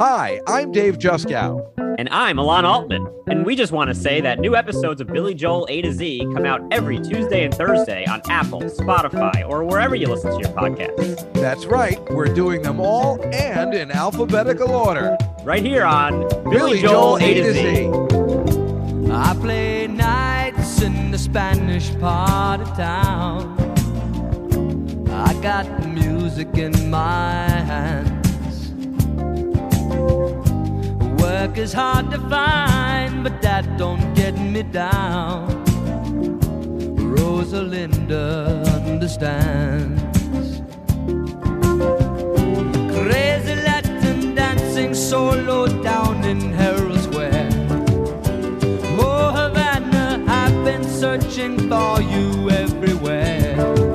Hi, 0.00 0.40
I'm 0.46 0.72
Dave 0.72 0.96
Juskow. 0.96 1.60
And 1.98 2.08
I'm 2.08 2.38
Alon 2.38 2.64
Altman. 2.64 3.06
And 3.26 3.44
we 3.44 3.54
just 3.54 3.70
want 3.70 3.88
to 3.88 3.94
say 3.94 4.22
that 4.22 4.38
new 4.38 4.56
episodes 4.56 5.02
of 5.02 5.08
Billy 5.08 5.34
Joel 5.34 5.66
A 5.68 5.82
to 5.82 5.92
Z 5.92 6.20
come 6.32 6.46
out 6.46 6.62
every 6.72 6.98
Tuesday 6.98 7.44
and 7.44 7.54
Thursday 7.54 8.06
on 8.06 8.22
Apple, 8.30 8.62
Spotify, 8.62 9.46
or 9.46 9.62
wherever 9.62 9.94
you 9.94 10.06
listen 10.06 10.30
to 10.30 10.38
your 10.38 10.56
podcasts. 10.56 11.30
That's 11.34 11.66
right, 11.66 12.00
we're 12.12 12.32
doing 12.32 12.62
them 12.62 12.80
all 12.80 13.22
and 13.24 13.74
in 13.74 13.90
alphabetical 13.90 14.70
order. 14.70 15.18
Right 15.44 15.62
here 15.62 15.84
on 15.84 16.26
Billy, 16.44 16.56
Billy 16.56 16.80
Joel, 16.80 17.18
Joel 17.18 17.28
A 17.28 17.34
to 17.34 17.52
Z. 17.52 19.10
I 19.12 19.34
play 19.38 19.86
nights 19.86 20.80
in 20.80 21.10
the 21.10 21.18
Spanish 21.18 21.94
part 21.98 22.62
of 22.62 22.68
town. 22.74 23.54
I 25.10 25.34
got 25.42 25.86
music 25.86 26.54
in 26.54 26.88
my 26.88 27.46
hands. 27.50 28.09
Work 31.40 31.56
is 31.56 31.72
hard 31.72 32.10
to 32.10 32.18
find, 32.28 33.24
but 33.24 33.40
that 33.40 33.78
don't 33.78 34.12
get 34.12 34.34
me 34.38 34.62
down. 34.62 35.48
Rosalinda 37.16 38.62
understands. 38.84 40.02
Crazy 42.92 43.54
Latin 43.54 44.34
dancing 44.34 44.92
solo 44.92 45.66
down 45.82 46.24
in 46.24 46.52
Herald 46.52 47.00
Square. 47.00 47.48
Oh, 49.00 49.32
Havana, 49.34 50.22
I've 50.28 50.62
been 50.62 50.84
searching 50.84 51.56
for 51.70 52.02
you 52.02 52.50
everywhere. 52.50 53.89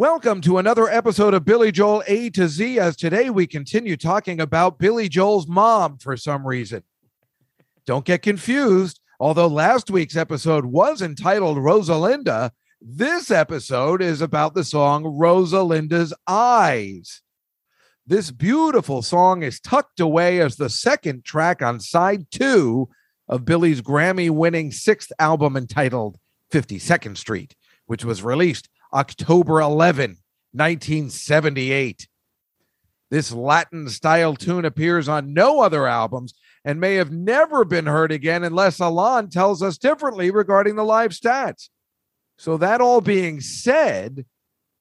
Welcome 0.00 0.40
to 0.42 0.56
another 0.56 0.88
episode 0.88 1.34
of 1.34 1.44
Billy 1.44 1.70
Joel 1.70 2.02
A 2.06 2.30
to 2.30 2.48
Z. 2.48 2.78
As 2.78 2.96
today 2.96 3.28
we 3.28 3.46
continue 3.46 3.98
talking 3.98 4.40
about 4.40 4.78
Billy 4.78 5.10
Joel's 5.10 5.46
mom 5.46 5.98
for 5.98 6.16
some 6.16 6.46
reason. 6.46 6.84
Don't 7.84 8.06
get 8.06 8.22
confused. 8.22 8.98
Although 9.20 9.48
last 9.48 9.90
week's 9.90 10.16
episode 10.16 10.64
was 10.64 11.02
entitled 11.02 11.58
Rosalinda, 11.58 12.52
this 12.80 13.30
episode 13.30 14.00
is 14.00 14.22
about 14.22 14.54
the 14.54 14.64
song 14.64 15.04
Rosalinda's 15.04 16.14
Eyes. 16.26 17.20
This 18.06 18.30
beautiful 18.30 19.02
song 19.02 19.42
is 19.42 19.60
tucked 19.60 20.00
away 20.00 20.40
as 20.40 20.56
the 20.56 20.70
second 20.70 21.26
track 21.26 21.60
on 21.60 21.78
side 21.78 22.24
two 22.30 22.88
of 23.28 23.44
Billy's 23.44 23.82
Grammy 23.82 24.30
winning 24.30 24.72
sixth 24.72 25.12
album 25.18 25.58
entitled 25.58 26.16
52nd 26.50 27.18
Street, 27.18 27.54
which 27.84 28.02
was 28.02 28.22
released 28.22 28.70
October 28.92 29.60
11, 29.60 30.18
1978. 30.52 32.08
This 33.10 33.32
Latin 33.32 33.88
style 33.88 34.36
tune 34.36 34.64
appears 34.64 35.08
on 35.08 35.34
no 35.34 35.60
other 35.60 35.86
albums 35.86 36.34
and 36.64 36.80
may 36.80 36.94
have 36.94 37.10
never 37.10 37.64
been 37.64 37.86
heard 37.86 38.12
again 38.12 38.44
unless 38.44 38.78
Alon 38.78 39.28
tells 39.28 39.62
us 39.62 39.78
differently 39.78 40.30
regarding 40.30 40.76
the 40.76 40.84
live 40.84 41.10
stats. 41.10 41.68
So, 42.38 42.56
that 42.56 42.80
all 42.80 43.00
being 43.00 43.40
said, 43.40 44.26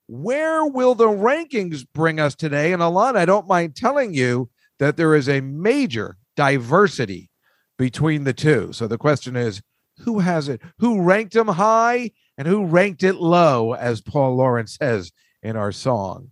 where 0.07 0.65
will 0.65 0.95
the 0.95 1.07
rankings 1.07 1.85
bring 1.93 2.19
us 2.19 2.35
today? 2.35 2.71
And 2.73 2.81
Alon, 2.81 3.17
I 3.17 3.25
don't 3.25 3.47
mind 3.47 3.75
telling 3.75 4.13
you 4.13 4.49
that 4.79 4.97
there 4.97 5.15
is 5.15 5.27
a 5.27 5.41
major 5.41 6.17
diversity 6.35 7.29
between 7.77 8.23
the 8.23 8.33
two. 8.33 8.73
So, 8.73 8.87
the 8.87 8.97
question 8.97 9.35
is 9.35 9.61
who 9.99 10.19
has 10.19 10.47
it? 10.47 10.61
Who 10.79 11.01
ranked 11.01 11.33
them 11.33 11.47
high 11.47 12.11
and 12.39 12.47
who 12.47 12.65
ranked 12.65 13.03
it 13.03 13.15
low, 13.15 13.73
as 13.73 13.99
Paul 13.99 14.37
Lawrence 14.37 14.77
says 14.81 15.11
in 15.43 15.57
our 15.57 15.73
song? 15.73 16.31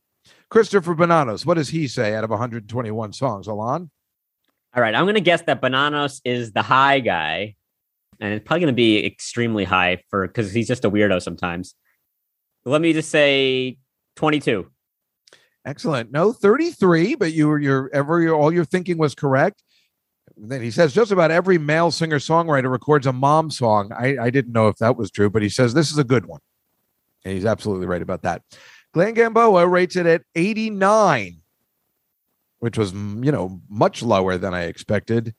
Christopher 0.49 0.95
Bonanos, 0.95 1.45
what 1.45 1.55
does 1.55 1.67
he 1.67 1.89
say 1.89 2.15
out 2.15 2.23
of 2.23 2.29
121 2.29 3.11
songs? 3.11 3.45
Alon? 3.45 3.91
All 4.73 4.81
right, 4.81 4.95
I'm 4.95 5.03
going 5.03 5.15
to 5.15 5.21
guess 5.21 5.41
that 5.43 5.61
Bonanos 5.61 6.21
is 6.23 6.53
the 6.53 6.61
high 6.61 7.01
guy. 7.01 7.55
And 8.21 8.33
it's 8.33 8.45
probably 8.45 8.61
going 8.61 8.73
to 8.73 8.75
be 8.75 9.05
extremely 9.05 9.65
high 9.65 10.01
for 10.09 10.25
because 10.25 10.53
he's 10.53 10.69
just 10.69 10.85
a 10.85 10.89
weirdo 10.89 11.21
sometimes. 11.21 11.75
Let 12.63 12.79
me 12.81 12.93
just 12.93 13.11
say 13.11 13.77
22. 14.15 14.65
Excellent. 15.65 16.11
No, 16.11 16.31
33, 16.31 17.15
but 17.15 17.33
you 17.33 17.49
were 17.49 17.59
your 17.59 17.89
every 17.93 18.29
all 18.29 18.53
your 18.53 18.65
thinking 18.65 18.97
was 18.97 19.13
correct. 19.13 19.61
Then 20.39 20.61
he 20.61 20.71
says 20.71 20.93
just 20.93 21.11
about 21.11 21.31
every 21.31 21.57
male 21.57 21.91
singer 21.91 22.19
songwriter 22.19 22.71
records 22.71 23.07
a 23.07 23.13
mom 23.13 23.49
song. 23.49 23.91
I, 23.91 24.17
I 24.17 24.29
didn't 24.29 24.53
know 24.53 24.67
if 24.67 24.77
that 24.77 24.95
was 24.95 25.09
true, 25.09 25.29
but 25.29 25.41
he 25.41 25.49
says 25.49 25.73
this 25.73 25.91
is 25.91 25.97
a 25.97 26.03
good 26.03 26.25
one. 26.25 26.41
And 27.25 27.33
he's 27.33 27.45
absolutely 27.45 27.87
right 27.87 28.01
about 28.01 28.21
that. 28.21 28.43
Glenn 28.93 29.13
Gamboa 29.13 29.67
rates 29.67 29.95
it 29.95 30.05
at 30.05 30.23
89, 30.35 31.41
which 32.59 32.77
was 32.77 32.93
mm, 32.93 33.25
you 33.25 33.31
know 33.31 33.61
much 33.69 34.01
lower 34.03 34.37
than 34.37 34.53
I 34.53 34.63
expected. 34.63 35.33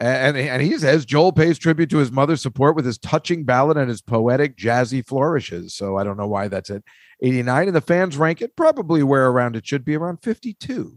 And, 0.00 0.36
and 0.36 0.62
he 0.62 0.78
says 0.78 1.04
Joel 1.04 1.32
pays 1.32 1.58
tribute 1.58 1.90
to 1.90 1.98
his 1.98 2.12
mother's 2.12 2.40
support 2.40 2.76
with 2.76 2.86
his 2.86 2.98
touching 2.98 3.42
ballad 3.42 3.76
and 3.76 3.88
his 3.88 4.00
poetic, 4.00 4.56
jazzy 4.56 5.04
flourishes. 5.04 5.74
So 5.74 5.96
I 5.98 6.04
don't 6.04 6.16
know 6.16 6.28
why 6.28 6.46
that's 6.46 6.70
at 6.70 6.82
89. 7.20 7.66
And 7.66 7.76
the 7.76 7.80
fans 7.80 8.16
rank 8.16 8.40
it 8.40 8.54
probably 8.54 9.02
where 9.02 9.28
around 9.28 9.56
it 9.56 9.66
should 9.66 9.84
be 9.84 9.96
around 9.96 10.18
52. 10.22 10.96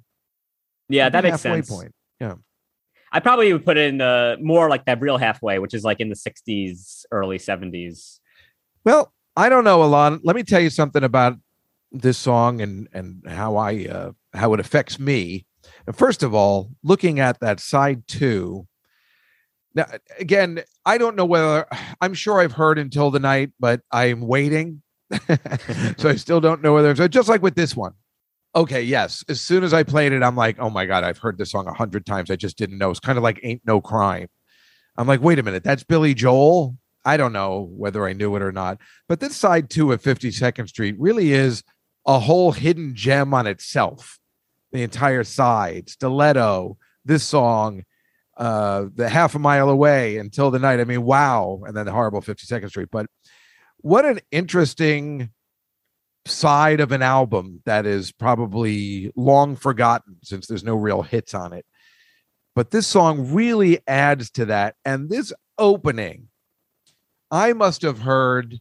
Yeah, 0.88 1.10
that 1.10 1.24
makes 1.24 1.42
sense. 1.42 1.68
Point. 1.68 1.96
Yeah. 2.20 2.36
I 3.12 3.20
probably 3.20 3.52
would 3.52 3.66
put 3.66 3.78
it 3.78 3.90
in 3.90 3.98
the 3.98 4.38
more 4.42 4.70
like 4.70 4.86
that 4.86 5.02
real 5.02 5.18
halfway, 5.18 5.60
which 5.60 5.74
is 5.74 5.84
like 5.84 6.00
in 6.00 6.10
the 6.10 6.16
60s, 6.16 7.06
early 7.12 7.38
70s. 7.38 8.20
Well, 8.86 9.14
I 9.36 9.50
don't 9.50 9.64
know, 9.64 9.84
Alon. 9.84 10.22
Let 10.24 10.36
me 10.36 10.44
tell 10.44 10.62
you 10.62 10.70
something 10.70 11.04
about 11.04 11.38
this 11.92 12.18
song 12.18 12.62
and 12.62 12.88
and 12.94 13.22
how 13.28 13.58
I 13.58 13.86
uh, 13.86 14.12
how 14.34 14.54
it 14.54 14.60
affects 14.60 15.00
me. 15.00 15.46
First 15.94 16.24
of 16.24 16.34
all, 16.34 16.72
looking 16.84 17.20
at 17.20 17.40
that 17.42 17.60
side 17.60 18.08
two. 18.08 18.68
Now, 19.74 19.86
again, 20.20 20.62
I 20.86 20.98
don't 20.98 21.16
know 21.16 21.26
whether 21.26 21.66
I'm 22.02 22.14
sure 22.14 22.42
I've 22.42 22.52
heard 22.52 22.78
until 22.78 23.10
the 23.10 23.20
night, 23.20 23.52
but 23.58 23.82
I'm 23.90 24.22
waiting, 24.22 24.82
so 25.98 26.10
I 26.10 26.16
still 26.16 26.42
don't 26.42 26.62
know 26.62 26.74
whether. 26.74 26.94
So 26.94 27.08
just 27.08 27.30
like 27.30 27.42
with 27.42 27.56
this 27.56 27.74
one, 27.74 27.94
okay, 28.56 28.82
yes. 28.82 29.24
As 29.30 29.42
soon 29.42 29.64
as 29.64 29.74
I 29.74 29.84
played 29.84 30.12
it, 30.12 30.24
I'm 30.24 30.36
like, 30.36 30.58
oh 30.60 30.70
my 30.70 30.86
god, 30.86 31.04
I've 31.04 31.18
heard 31.18 31.38
this 31.38 31.52
song 31.52 31.68
a 31.68 31.74
hundred 31.74 32.06
times. 32.06 32.32
I 32.32 32.36
just 32.36 32.58
didn't 32.58 32.78
know. 32.78 32.92
It's 32.92 33.00
kind 33.00 33.18
of 33.18 33.24
like 33.24 33.40
"Ain't 33.44 33.62
No 33.66 33.82
Crime." 33.82 34.28
I'm 34.98 35.08
like, 35.08 35.22
wait 35.22 35.40
a 35.40 35.44
minute, 35.44 35.64
that's 35.64 35.84
Billy 35.84 36.14
Joel. 36.14 36.78
I 37.04 37.18
don't 37.18 37.34
know 37.34 37.70
whether 37.72 38.06
I 38.06 38.14
knew 38.14 38.36
it 38.36 38.42
or 38.42 38.52
not, 38.52 38.78
but 39.08 39.20
this 39.20 39.36
side 39.36 39.70
two 39.70 39.92
of 39.92 40.02
52nd 40.04 40.68
Street 40.68 40.96
really 41.00 41.32
is 41.32 41.64
a 42.06 42.20
whole 42.20 42.52
hidden 42.52 42.96
gem 42.96 43.34
on 43.34 43.48
itself. 43.48 44.20
The 44.72 44.84
entire 44.84 45.24
side, 45.24 45.90
stiletto, 45.90 46.78
this 47.04 47.24
song, 47.24 47.84
uh, 48.38 48.86
the 48.94 49.10
half 49.10 49.36
a 49.36 49.40
mile 49.40 49.70
away 49.70 50.18
until 50.18 50.52
the 50.52 50.60
night. 50.60 50.80
I 50.80 50.86
mean, 50.86 51.04
wow. 51.04 51.62
And 51.66 51.76
then 51.76 51.86
the 51.86 51.92
horrible 51.92 52.22
52nd 52.22 52.70
Street. 52.70 52.90
But 52.92 53.08
what 53.78 54.06
an 54.06 54.20
interesting 54.32 55.32
side 56.26 56.80
of 56.80 56.92
an 56.92 57.02
album 57.02 57.62
that 57.66 57.86
is 57.86 58.12
probably 58.12 59.12
long 59.16 59.56
forgotten 59.56 60.18
since 60.24 60.48
there's 60.48 60.64
no 60.64 60.76
real 60.76 61.02
hits 61.02 61.34
on 61.34 61.54
it. 61.54 61.66
But 62.56 62.72
this 62.72 62.88
song 62.88 63.34
really 63.34 63.80
adds 63.88 64.30
to 64.32 64.46
that. 64.46 64.76
And 64.86 65.10
this 65.10 65.34
opening, 65.58 66.28
I 67.32 67.54
must 67.54 67.82
have 67.82 68.00
heard, 68.00 68.60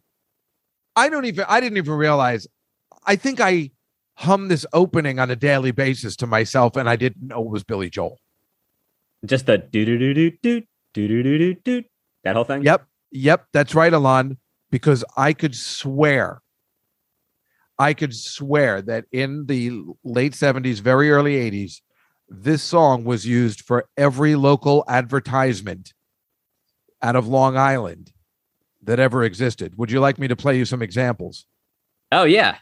I 0.97 1.09
don't 1.09 1.24
even, 1.24 1.45
I 1.48 1.60
didn't 1.60 1.78
even 1.78 1.95
realize, 1.95 2.47
I 3.04 3.16
think 3.16 3.41
I 3.41 3.71
hum 4.15 4.48
this 4.48 4.66
opening 4.72 5.18
on 5.18 5.30
a 5.30 5.36
daily 5.36 5.71
basis 5.71 6.15
to 6.16 6.27
myself 6.27 6.77
and 6.77 6.89
I 6.89 6.97
didn't 6.97 7.27
know 7.27 7.42
it 7.42 7.51
was 7.51 7.65
Billy 7.65 7.91
Joel. 7.91 8.18
Just 9.24 9.47
the 9.47 9.59
do 9.59 9.84
do 9.84 9.98
do 9.98 10.15
do 10.15 10.30
do 10.30 10.63
do 10.95 11.09
do 11.09 11.22
do 11.22 11.39
do 11.39 11.54
do 11.54 11.84
that 12.24 12.36
whole 12.36 12.45
thing. 12.45 12.63
Yep. 12.63 12.86
Yep. 13.13 13.47
That's 13.53 13.74
right, 13.74 13.92
Alon, 13.92 14.39
because 14.71 15.04
I 15.16 15.33
could 15.33 15.54
swear, 15.54 16.42
I 17.80 17.94
could 17.94 18.15
swear 18.15 18.82
that 18.82 19.06
in 19.10 19.47
the 19.47 19.72
late 20.04 20.34
70s, 20.34 20.80
very 20.80 21.10
early 21.10 21.50
80s, 21.50 21.80
this 22.28 22.62
song 22.62 23.04
was 23.04 23.27
used 23.27 23.62
for 23.62 23.88
every 23.97 24.34
local 24.34 24.84
advertisement 24.86 25.94
out 27.00 27.16
of 27.16 27.27
Long 27.27 27.56
Island 27.56 28.12
that 28.82 29.00
ever 29.00 29.24
existed. 29.24 29.78
Would 29.78 29.91
you 29.91 29.98
like 29.98 30.18
me 30.18 30.28
to 30.28 30.36
play 30.36 30.59
you 30.59 30.66
some 30.66 30.82
examples? 30.82 31.47
Oh 32.12 32.24
yeah. 32.24 32.59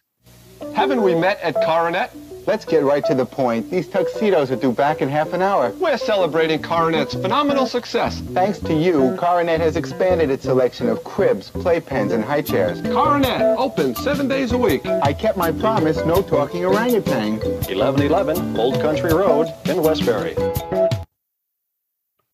Haven't 0.77 1.03
we 1.03 1.17
met 1.17 1.41
at 1.41 1.57
Coronet? 1.65 2.15
Let's 2.49 2.65
get 2.65 2.83
right 2.83 3.05
to 3.05 3.15
the 3.15 3.27
point. 3.27 3.71
These 3.71 3.89
tuxedos 3.89 4.51
are 4.51 4.57
due 4.57 4.73
back 4.73 5.03
in 5.03 5.09
half 5.11 5.35
an 5.35 5.43
hour. 5.43 5.69
We're 5.73 5.99
celebrating 5.99 6.63
Coronet's 6.63 7.13
phenomenal 7.13 7.67
success. 7.67 8.21
Thanks 8.33 8.59
to 8.61 8.73
you, 8.73 9.15
Coronet 9.19 9.61
has 9.61 9.77
expanded 9.77 10.31
its 10.31 10.45
selection 10.45 10.89
of 10.89 11.05
cribs, 11.05 11.51
playpens, 11.51 12.11
and 12.11 12.25
high 12.25 12.41
chairs. 12.41 12.81
Coronet, 12.81 13.43
open 13.59 13.95
seven 13.97 14.29
days 14.29 14.53
a 14.53 14.57
week. 14.57 14.87
I 14.87 15.13
kept 15.13 15.37
my 15.37 15.53
promise, 15.53 15.99
no 16.07 16.23
talking 16.23 16.65
orangutan. 16.65 17.33
1111 17.69 18.57
Old 18.57 18.81
Country 18.81 19.13
Road 19.13 19.53
in 19.67 19.83
Westbury. 19.83 20.35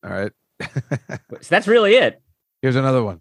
All 0.05 0.11
right. 0.11 0.31
So 1.41 1.49
that's 1.51 1.67
really 1.67 1.97
it. 1.97 2.23
Here's 2.63 2.77
another 2.77 3.03
one. 3.03 3.21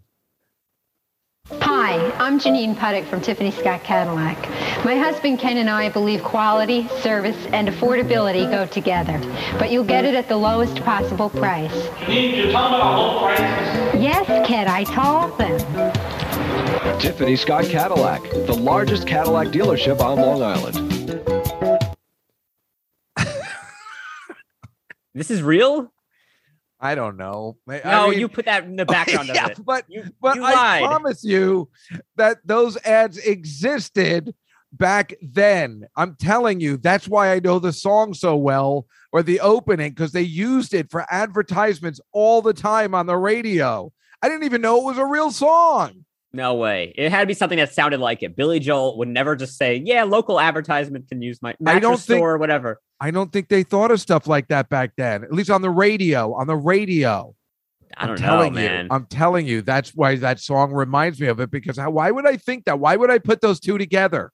Hi, 1.50 2.10
I'm 2.12 2.40
Janine 2.40 2.74
Puttick 2.74 3.04
from 3.04 3.20
Tiffany 3.20 3.50
Scott 3.50 3.84
Cadillac. 3.84 4.38
My 4.82 4.96
husband 4.96 5.38
Ken 5.38 5.58
and 5.58 5.68
I 5.68 5.90
believe 5.90 6.22
quality, 6.22 6.88
service, 7.02 7.36
and 7.52 7.68
affordability 7.68 8.50
go 8.50 8.64
together, 8.64 9.20
but 9.58 9.70
you'll 9.70 9.84
get 9.84 10.06
it 10.06 10.14
at 10.14 10.26
the 10.26 10.36
lowest 10.38 10.76
possible 10.76 11.28
price. 11.28 11.70
Need 12.08 12.36
you 12.36 12.50
tell 12.50 12.70
them 12.70 12.74
about 12.74 12.96
low 12.96 13.18
prices? 13.20 14.00
Yes, 14.00 14.26
Ken, 14.48 14.68
I 14.68 14.84
told 14.84 15.36
them. 15.36 16.98
Tiffany 16.98 17.36
Scott 17.36 17.66
Cadillac, 17.66 18.22
the 18.46 18.54
largest 18.54 19.06
Cadillac 19.06 19.48
dealership 19.48 20.00
on 20.00 20.18
Long 20.18 20.42
Island. 20.42 21.20
This 25.14 25.30
is 25.30 25.42
real? 25.42 25.93
I 26.84 26.94
don't 26.94 27.16
know. 27.16 27.56
I- 27.68 27.80
I 27.84 27.90
No, 27.92 28.10
mean- 28.10 28.20
you 28.20 28.28
put 28.28 28.44
that 28.44 28.64
in 28.64 28.76
the 28.76 28.84
background 28.96 29.28
yeah, 29.28 29.46
of 29.46 29.50
it. 29.52 29.64
but 29.64 29.84
You, 29.88 30.04
but 30.20 30.36
you 30.36 30.44
I 30.44 30.52
lied. 30.52 30.84
promise 30.84 31.24
you 31.24 31.70
that 32.16 32.38
those 32.44 32.76
ads 32.84 33.16
existed 33.18 34.34
back 34.72 35.14
then. 35.22 35.86
I'm 35.96 36.14
telling 36.16 36.60
you, 36.60 36.76
that's 36.76 37.08
why 37.08 37.32
I 37.32 37.40
know 37.40 37.58
the 37.58 37.72
song 37.72 38.12
so 38.12 38.36
well 38.36 38.86
or 39.12 39.22
the 39.22 39.40
opening 39.40 39.90
because 39.92 40.12
they 40.12 40.22
used 40.22 40.74
it 40.74 40.90
for 40.90 41.06
advertisements 41.10 42.00
all 42.12 42.42
the 42.42 42.52
time 42.52 42.94
on 42.94 43.06
the 43.06 43.16
radio. 43.16 43.90
I 44.20 44.28
didn't 44.28 44.44
even 44.44 44.60
know 44.60 44.78
it 44.80 44.84
was 44.84 44.98
a 44.98 45.06
real 45.06 45.30
song. 45.30 46.04
No 46.32 46.54
way. 46.54 46.92
It 46.96 47.10
had 47.10 47.20
to 47.20 47.26
be 47.26 47.34
something 47.34 47.58
that 47.58 47.72
sounded 47.72 48.00
like 48.00 48.22
it. 48.24 48.34
Billy 48.36 48.58
Joel 48.58 48.98
would 48.98 49.06
never 49.08 49.36
just 49.36 49.56
say, 49.56 49.76
"Yeah, 49.84 50.02
local 50.02 50.40
advertisement 50.40 51.08
can 51.08 51.22
use 51.22 51.40
my 51.40 51.54
mattress 51.60 51.82
don't 51.82 52.00
think- 52.00 52.18
store 52.18 52.32
or 52.32 52.38
whatever." 52.38 52.80
I 53.00 53.10
don't 53.10 53.32
think 53.32 53.48
they 53.48 53.62
thought 53.62 53.90
of 53.90 54.00
stuff 54.00 54.26
like 54.26 54.48
that 54.48 54.68
back 54.68 54.92
then, 54.96 55.24
at 55.24 55.32
least 55.32 55.50
on 55.50 55.62
the 55.62 55.70
radio. 55.70 56.34
On 56.34 56.46
the 56.46 56.56
radio. 56.56 57.34
I 57.96 58.06
know, 58.06 58.16
telling 58.16 58.54
man. 58.54 58.86
you. 58.86 58.88
I'm 58.90 59.06
telling 59.06 59.46
you, 59.46 59.62
that's 59.62 59.94
why 59.94 60.16
that 60.16 60.40
song 60.40 60.72
reminds 60.72 61.20
me 61.20 61.28
of 61.28 61.38
it 61.40 61.50
because 61.50 61.78
how, 61.78 61.90
why 61.90 62.10
would 62.10 62.26
I 62.26 62.36
think 62.36 62.64
that? 62.64 62.80
Why 62.80 62.96
would 62.96 63.10
I 63.10 63.18
put 63.18 63.40
those 63.40 63.60
two 63.60 63.78
together? 63.78 64.32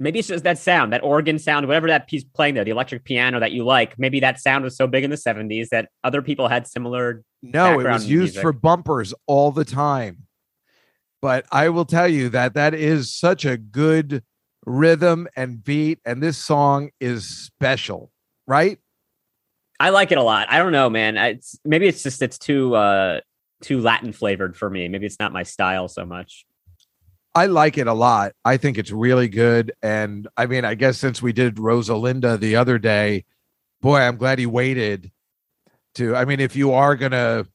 maybe 0.00 0.18
it's 0.18 0.26
just 0.26 0.44
that 0.44 0.58
sound, 0.58 0.92
that 0.92 1.04
organ 1.04 1.38
sound, 1.38 1.68
whatever 1.68 1.86
that 1.88 2.08
piece 2.08 2.24
playing 2.24 2.54
there, 2.54 2.64
the 2.64 2.70
electric 2.70 3.04
piano 3.04 3.38
that 3.38 3.52
you 3.52 3.64
like. 3.64 3.96
Maybe 3.98 4.18
that 4.20 4.40
sound 4.40 4.64
was 4.64 4.76
so 4.76 4.88
big 4.88 5.04
in 5.04 5.10
the 5.10 5.16
70s 5.16 5.68
that 5.68 5.90
other 6.02 6.22
people 6.22 6.48
had 6.48 6.66
similar. 6.66 7.22
No, 7.42 7.78
it 7.78 7.84
was 7.84 8.06
used 8.06 8.34
music. 8.34 8.42
for 8.42 8.52
bumpers 8.52 9.14
all 9.26 9.52
the 9.52 9.64
time. 9.64 10.26
But 11.22 11.44
I 11.52 11.68
will 11.68 11.84
tell 11.84 12.08
you 12.08 12.30
that 12.30 12.54
that 12.54 12.74
is 12.74 13.14
such 13.14 13.44
a 13.44 13.58
good 13.58 14.24
rhythm 14.66 15.28
and 15.36 15.62
beat, 15.62 16.00
and 16.04 16.22
this 16.22 16.38
song 16.38 16.90
is 17.00 17.26
special, 17.26 18.10
right? 18.46 18.78
I 19.78 19.90
like 19.90 20.12
it 20.12 20.18
a 20.18 20.22
lot. 20.22 20.46
I 20.50 20.58
don't 20.58 20.72
know, 20.72 20.90
man. 20.90 21.16
It's 21.16 21.58
maybe 21.64 21.86
it's 21.86 22.02
just 22.02 22.20
it's 22.20 22.38
too 22.38 22.74
uh 22.74 23.20
too 23.62 23.80
Latin 23.80 24.12
flavored 24.12 24.56
for 24.56 24.68
me. 24.68 24.88
Maybe 24.88 25.06
it's 25.06 25.18
not 25.18 25.32
my 25.32 25.42
style 25.42 25.88
so 25.88 26.04
much. 26.04 26.44
I 27.34 27.46
like 27.46 27.78
it 27.78 27.86
a 27.86 27.94
lot. 27.94 28.32
I 28.44 28.56
think 28.56 28.76
it's 28.76 28.90
really 28.90 29.28
good. 29.28 29.72
And 29.82 30.28
I 30.36 30.46
mean, 30.46 30.64
I 30.64 30.74
guess 30.74 30.98
since 30.98 31.22
we 31.22 31.32
did 31.32 31.56
Rosalinda 31.56 32.38
the 32.38 32.56
other 32.56 32.78
day, 32.78 33.24
boy, 33.80 34.00
I'm 34.00 34.16
glad 34.16 34.38
he 34.38 34.46
waited 34.46 35.12
to. 35.94 36.16
I 36.16 36.24
mean, 36.24 36.40
if 36.40 36.56
you 36.56 36.72
are 36.72 36.96
going 36.96 37.12
to 37.12 37.46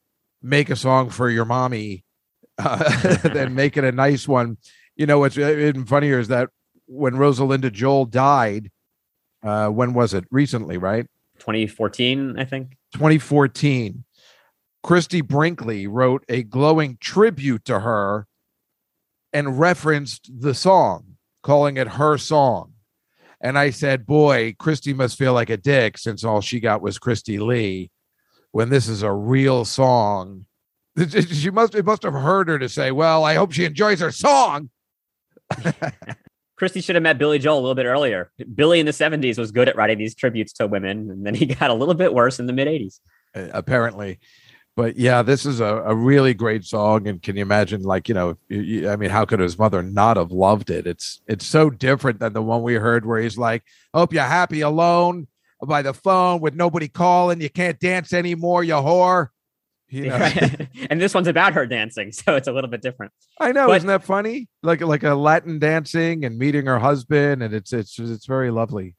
make 0.42 0.70
a 0.70 0.76
song 0.76 1.10
for 1.10 1.28
your 1.28 1.44
mommy, 1.44 2.04
uh, 2.58 3.16
then 3.22 3.54
make 3.54 3.76
it 3.76 3.84
a 3.84 3.92
nice 3.92 4.26
one. 4.26 4.56
You 4.96 5.04
know, 5.04 5.18
what's 5.18 5.36
even 5.36 5.84
funnier 5.84 6.18
is 6.18 6.28
that 6.28 6.48
when 6.86 7.14
Rosalinda 7.14 7.72
Joel 7.72 8.06
died, 8.06 8.70
uh, 9.42 9.68
when 9.68 9.94
was 9.94 10.14
it? 10.14 10.24
Recently, 10.30 10.78
right? 10.78 11.06
2014, 11.38 12.38
I 12.38 12.44
think. 12.44 12.76
2014. 12.94 14.04
Christie 14.82 15.20
Brinkley 15.20 15.86
wrote 15.86 16.24
a 16.28 16.42
glowing 16.42 16.96
tribute 17.00 17.64
to 17.64 17.80
her 17.80 18.26
and 19.32 19.58
referenced 19.58 20.30
the 20.40 20.54
song, 20.54 21.16
calling 21.42 21.76
it 21.76 21.88
her 21.88 22.16
song. 22.16 22.72
And 23.40 23.58
I 23.58 23.70
said, 23.70 24.06
Boy, 24.06 24.54
Christie 24.58 24.94
must 24.94 25.18
feel 25.18 25.32
like 25.32 25.50
a 25.50 25.56
dick 25.56 25.98
since 25.98 26.24
all 26.24 26.40
she 26.40 26.60
got 26.60 26.80
was 26.80 26.98
Christie 26.98 27.38
Lee 27.38 27.90
when 28.52 28.70
this 28.70 28.88
is 28.88 29.02
a 29.02 29.12
real 29.12 29.64
song. 29.64 30.46
She 31.30 31.50
must 31.50 31.74
it 31.74 31.84
must 31.84 32.04
have 32.04 32.14
heard 32.14 32.48
her 32.48 32.58
to 32.58 32.70
say, 32.70 32.90
Well, 32.90 33.22
I 33.22 33.34
hope 33.34 33.52
she 33.52 33.66
enjoys 33.66 34.00
her 34.00 34.10
song. 34.10 34.70
Christie 36.56 36.80
should 36.80 36.96
have 36.96 37.02
met 37.02 37.18
Billy 37.18 37.38
Joel 37.38 37.58
a 37.58 37.60
little 37.60 37.74
bit 37.74 37.86
earlier. 37.86 38.30
Billy 38.54 38.80
in 38.80 38.86
the 38.86 38.92
70s 38.92 39.38
was 39.38 39.52
good 39.52 39.68
at 39.68 39.76
writing 39.76 39.98
these 39.98 40.14
tributes 40.14 40.52
to 40.54 40.66
women, 40.66 41.10
and 41.10 41.26
then 41.26 41.34
he 41.34 41.46
got 41.60 41.70
a 41.70 41.74
little 41.74 41.94
bit 41.94 42.14
worse 42.14 42.38
in 42.38 42.46
the 42.46 42.52
mid 42.52 42.66
80s. 42.68 43.00
uh, 43.34 43.48
apparently. 43.52 44.18
But 44.74 44.98
yeah, 44.98 45.22
this 45.22 45.46
is 45.46 45.60
a, 45.60 45.82
a 45.86 45.94
really 45.94 46.34
great 46.34 46.64
song, 46.64 47.08
and 47.08 47.22
can 47.22 47.36
you 47.36 47.42
imagine? 47.42 47.82
Like 47.82 48.10
you 48.10 48.14
know, 48.14 48.36
I 48.50 48.96
mean, 48.96 49.08
how 49.08 49.24
could 49.24 49.40
his 49.40 49.58
mother 49.58 49.82
not 49.82 50.18
have 50.18 50.32
loved 50.32 50.68
it? 50.68 50.86
It's 50.86 51.22
it's 51.26 51.46
so 51.46 51.70
different 51.70 52.20
than 52.20 52.34
the 52.34 52.42
one 52.42 52.62
we 52.62 52.74
heard 52.74 53.06
where 53.06 53.18
he's 53.20 53.38
like, 53.38 53.64
"Hope 53.94 54.12
you're 54.12 54.22
happy 54.24 54.60
alone 54.60 55.28
by 55.66 55.80
the 55.80 55.94
phone 55.94 56.42
with 56.42 56.54
nobody 56.54 56.88
calling. 56.88 57.40
You 57.40 57.48
can't 57.48 57.80
dance 57.80 58.12
anymore, 58.12 58.64
you 58.64 58.74
whore." 58.74 59.28
You 59.88 60.06
know, 60.08 60.16
and 60.90 61.00
this 61.00 61.14
one's 61.14 61.28
about 61.28 61.52
her 61.54 61.66
dancing, 61.66 62.10
so 62.12 62.34
it's 62.34 62.48
a 62.48 62.52
little 62.52 62.70
bit 62.70 62.82
different. 62.82 63.12
I 63.40 63.52
know, 63.52 63.68
But- 63.68 63.78
isn't 63.78 63.88
that 63.88 64.04
funny? 64.04 64.48
Like 64.62 64.80
like 64.80 65.04
a 65.04 65.14
Latin 65.14 65.58
dancing 65.58 66.24
and 66.24 66.38
meeting 66.38 66.66
her 66.66 66.78
husband, 66.78 67.42
and 67.42 67.54
it's 67.54 67.72
it's 67.72 67.98
it's 67.98 68.26
very 68.26 68.50
lovely. 68.50 68.94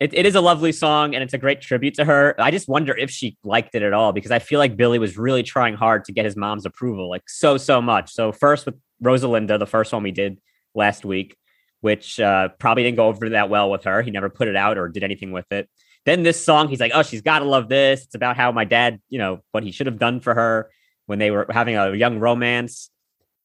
It, 0.00 0.12
it 0.14 0.26
is 0.26 0.34
a 0.34 0.40
lovely 0.40 0.72
song 0.72 1.14
and 1.14 1.22
it's 1.22 1.32
a 1.32 1.38
great 1.38 1.60
tribute 1.60 1.94
to 1.94 2.04
her. 2.04 2.34
I 2.36 2.50
just 2.50 2.68
wonder 2.68 2.92
if 2.96 3.08
she 3.08 3.36
liked 3.44 3.76
it 3.76 3.82
at 3.84 3.92
all 3.92 4.12
because 4.12 4.32
I 4.32 4.40
feel 4.40 4.58
like 4.58 4.76
Billy 4.76 4.98
was 4.98 5.16
really 5.16 5.44
trying 5.44 5.74
hard 5.74 6.06
to 6.06 6.12
get 6.12 6.24
his 6.24 6.34
mom's 6.34 6.66
approval, 6.66 7.08
like 7.08 7.22
so, 7.28 7.56
so 7.56 7.80
much. 7.80 8.12
So, 8.12 8.32
first 8.32 8.66
with 8.66 8.74
Rosalinda, 9.00 9.60
the 9.60 9.66
first 9.66 9.92
one 9.92 10.02
we 10.02 10.10
did 10.10 10.40
last 10.74 11.04
week, 11.04 11.36
which 11.82 12.18
uh, 12.18 12.48
probably 12.58 12.82
didn't 12.82 12.96
go 12.96 13.06
over 13.06 13.28
that 13.28 13.48
well 13.48 13.70
with 13.70 13.84
her. 13.84 14.02
He 14.02 14.10
never 14.10 14.28
put 14.28 14.48
it 14.48 14.56
out 14.56 14.76
or 14.76 14.88
did 14.88 15.04
anything 15.04 15.30
with 15.30 15.46
it. 15.52 15.68
Then 16.04 16.22
this 16.22 16.44
song, 16.44 16.68
he's 16.68 16.80
like, 16.80 16.92
oh, 16.94 17.02
she's 17.02 17.22
got 17.22 17.40
to 17.40 17.44
love 17.44 17.68
this. 17.68 18.04
It's 18.04 18.14
about 18.14 18.36
how 18.36 18.50
my 18.52 18.64
dad, 18.64 19.00
you 19.08 19.18
know, 19.18 19.40
what 19.52 19.62
he 19.62 19.70
should 19.70 19.86
have 19.86 19.98
done 19.98 20.20
for 20.20 20.34
her 20.34 20.70
when 21.06 21.18
they 21.18 21.30
were 21.30 21.46
having 21.50 21.76
a 21.76 21.94
young 21.94 22.18
romance. 22.18 22.90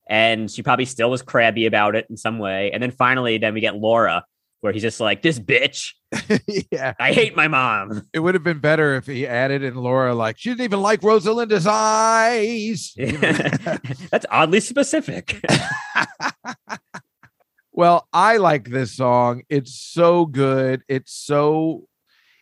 And 0.09 0.50
she 0.50 0.63
probably 0.63 0.86
still 0.86 1.12
was 1.12 1.21
crabby 1.21 1.65
about 1.65 1.95
it 1.95 2.07
in 2.09 2.18
some 2.18 2.39
way. 2.39 2.71
And 2.71 2.81
then 2.81 2.91
finally, 2.91 3.38
then 3.38 3.53
we 3.53 3.60
get 3.62 3.75
Laura, 3.75 4.24
where 4.62 4.74
he's 4.74 4.82
just 4.82 5.00
like, 5.00 5.22
this 5.22 5.38
bitch, 5.38 5.91
yeah, 6.72 6.93
I 7.00 7.12
hate 7.12 7.36
my 7.36 7.48
mom. 7.48 8.08
it 8.13 8.20
would 8.20 8.34
have 8.34 8.43
been 8.43 8.60
better 8.60 8.96
if 8.96 9.05
he 9.05 9.27
added 9.27 9.62
in 9.62 9.75
Laura 9.75 10.15
like 10.15 10.38
she 10.38 10.50
didn't 10.50 10.62
even 10.62 10.82
like 10.82 11.01
Rosalinda's 11.01 11.67
eyes. 11.67 12.93
That's 14.10 14.25
oddly 14.32 14.62
specific. 14.62 15.46
Well, 17.77 18.08
I 18.12 18.38
like 18.38 18.67
this 18.72 18.96
song. 18.96 19.43
It's 19.50 19.79
so 19.79 20.25
good. 20.25 20.82
It's 20.88 21.13
so 21.13 21.88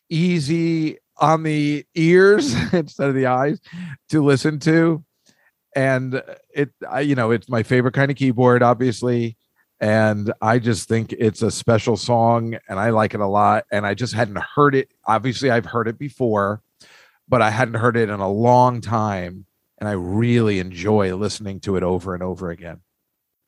easy 0.09 0.97
on 1.17 1.43
the 1.43 1.85
ears 1.95 2.53
instead 2.73 3.09
of 3.09 3.15
the 3.15 3.27
eyes 3.27 3.59
to 4.09 4.23
listen 4.23 4.59
to. 4.59 5.03
And 5.75 6.21
it, 6.53 6.71
I, 6.89 7.01
you 7.01 7.15
know, 7.15 7.31
it's 7.31 7.49
my 7.49 7.63
favorite 7.63 7.93
kind 7.93 8.09
of 8.09 8.17
keyboard, 8.17 8.63
obviously. 8.63 9.37
And 9.81 10.31
I 10.41 10.59
just 10.59 10.87
think 10.87 11.11
it's 11.11 11.41
a 11.41 11.51
special 11.51 11.97
song 11.97 12.57
and 12.69 12.79
I 12.79 12.91
like 12.91 13.13
it 13.13 13.19
a 13.19 13.27
lot. 13.27 13.65
And 13.71 13.85
I 13.85 13.93
just 13.93 14.13
hadn't 14.13 14.41
heard 14.55 14.73
it. 14.73 14.89
Obviously, 15.05 15.51
I've 15.51 15.65
heard 15.65 15.89
it 15.89 15.97
before, 15.97 16.61
but 17.27 17.41
I 17.41 17.49
hadn't 17.49 17.73
heard 17.75 17.97
it 17.97 18.09
in 18.09 18.19
a 18.21 18.31
long 18.31 18.79
time. 18.79 19.45
And 19.77 19.89
I 19.89 19.93
really 19.93 20.59
enjoy 20.59 21.13
listening 21.15 21.59
to 21.61 21.75
it 21.75 21.83
over 21.83 22.13
and 22.13 22.23
over 22.23 22.49
again. 22.51 22.79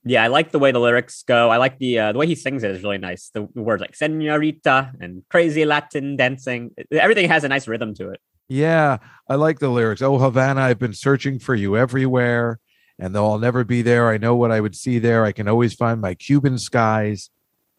Yeah, 0.07 0.23
I 0.23 0.27
like 0.27 0.51
the 0.51 0.59
way 0.59 0.71
the 0.71 0.79
lyrics 0.79 1.23
go. 1.23 1.49
I 1.49 1.57
like 1.57 1.77
the 1.79 1.99
uh, 1.99 2.11
the 2.13 2.17
way 2.19 2.27
he 2.27 2.35
sings 2.35 2.63
it 2.63 2.71
is 2.71 2.83
really 2.83 2.97
nice. 2.97 3.29
The, 3.33 3.43
words 3.55 3.81
like 3.81 3.95
"senorita" 3.95 4.93
and 4.99 5.23
"crazy 5.29 5.65
Latin 5.65 6.15
dancing," 6.15 6.71
everything 6.91 7.27
has 7.29 7.43
a 7.43 7.49
nice 7.49 7.67
rhythm 7.67 7.93
to 7.95 8.09
it. 8.09 8.19
Yeah, 8.49 8.97
I 9.27 9.35
like 9.35 9.59
the 9.59 9.69
lyrics. 9.69 10.01
Oh, 10.01 10.17
Havana, 10.17 10.61
I've 10.61 10.79
been 10.79 10.93
searching 10.93 11.39
for 11.39 11.53
you 11.55 11.75
everywhere, 11.75 12.59
and 12.97 13.13
though 13.13 13.29
I'll 13.29 13.39
never 13.39 13.63
be 13.63 13.81
there, 13.81 14.09
I 14.09 14.17
know 14.17 14.35
what 14.35 14.51
I 14.51 14.61
would 14.61 14.75
see 14.75 14.99
there. 14.99 15.25
I 15.25 15.31
can 15.33 15.47
always 15.47 15.73
find 15.73 15.99
my 15.99 16.13
Cuban 16.13 16.57
skies 16.57 17.29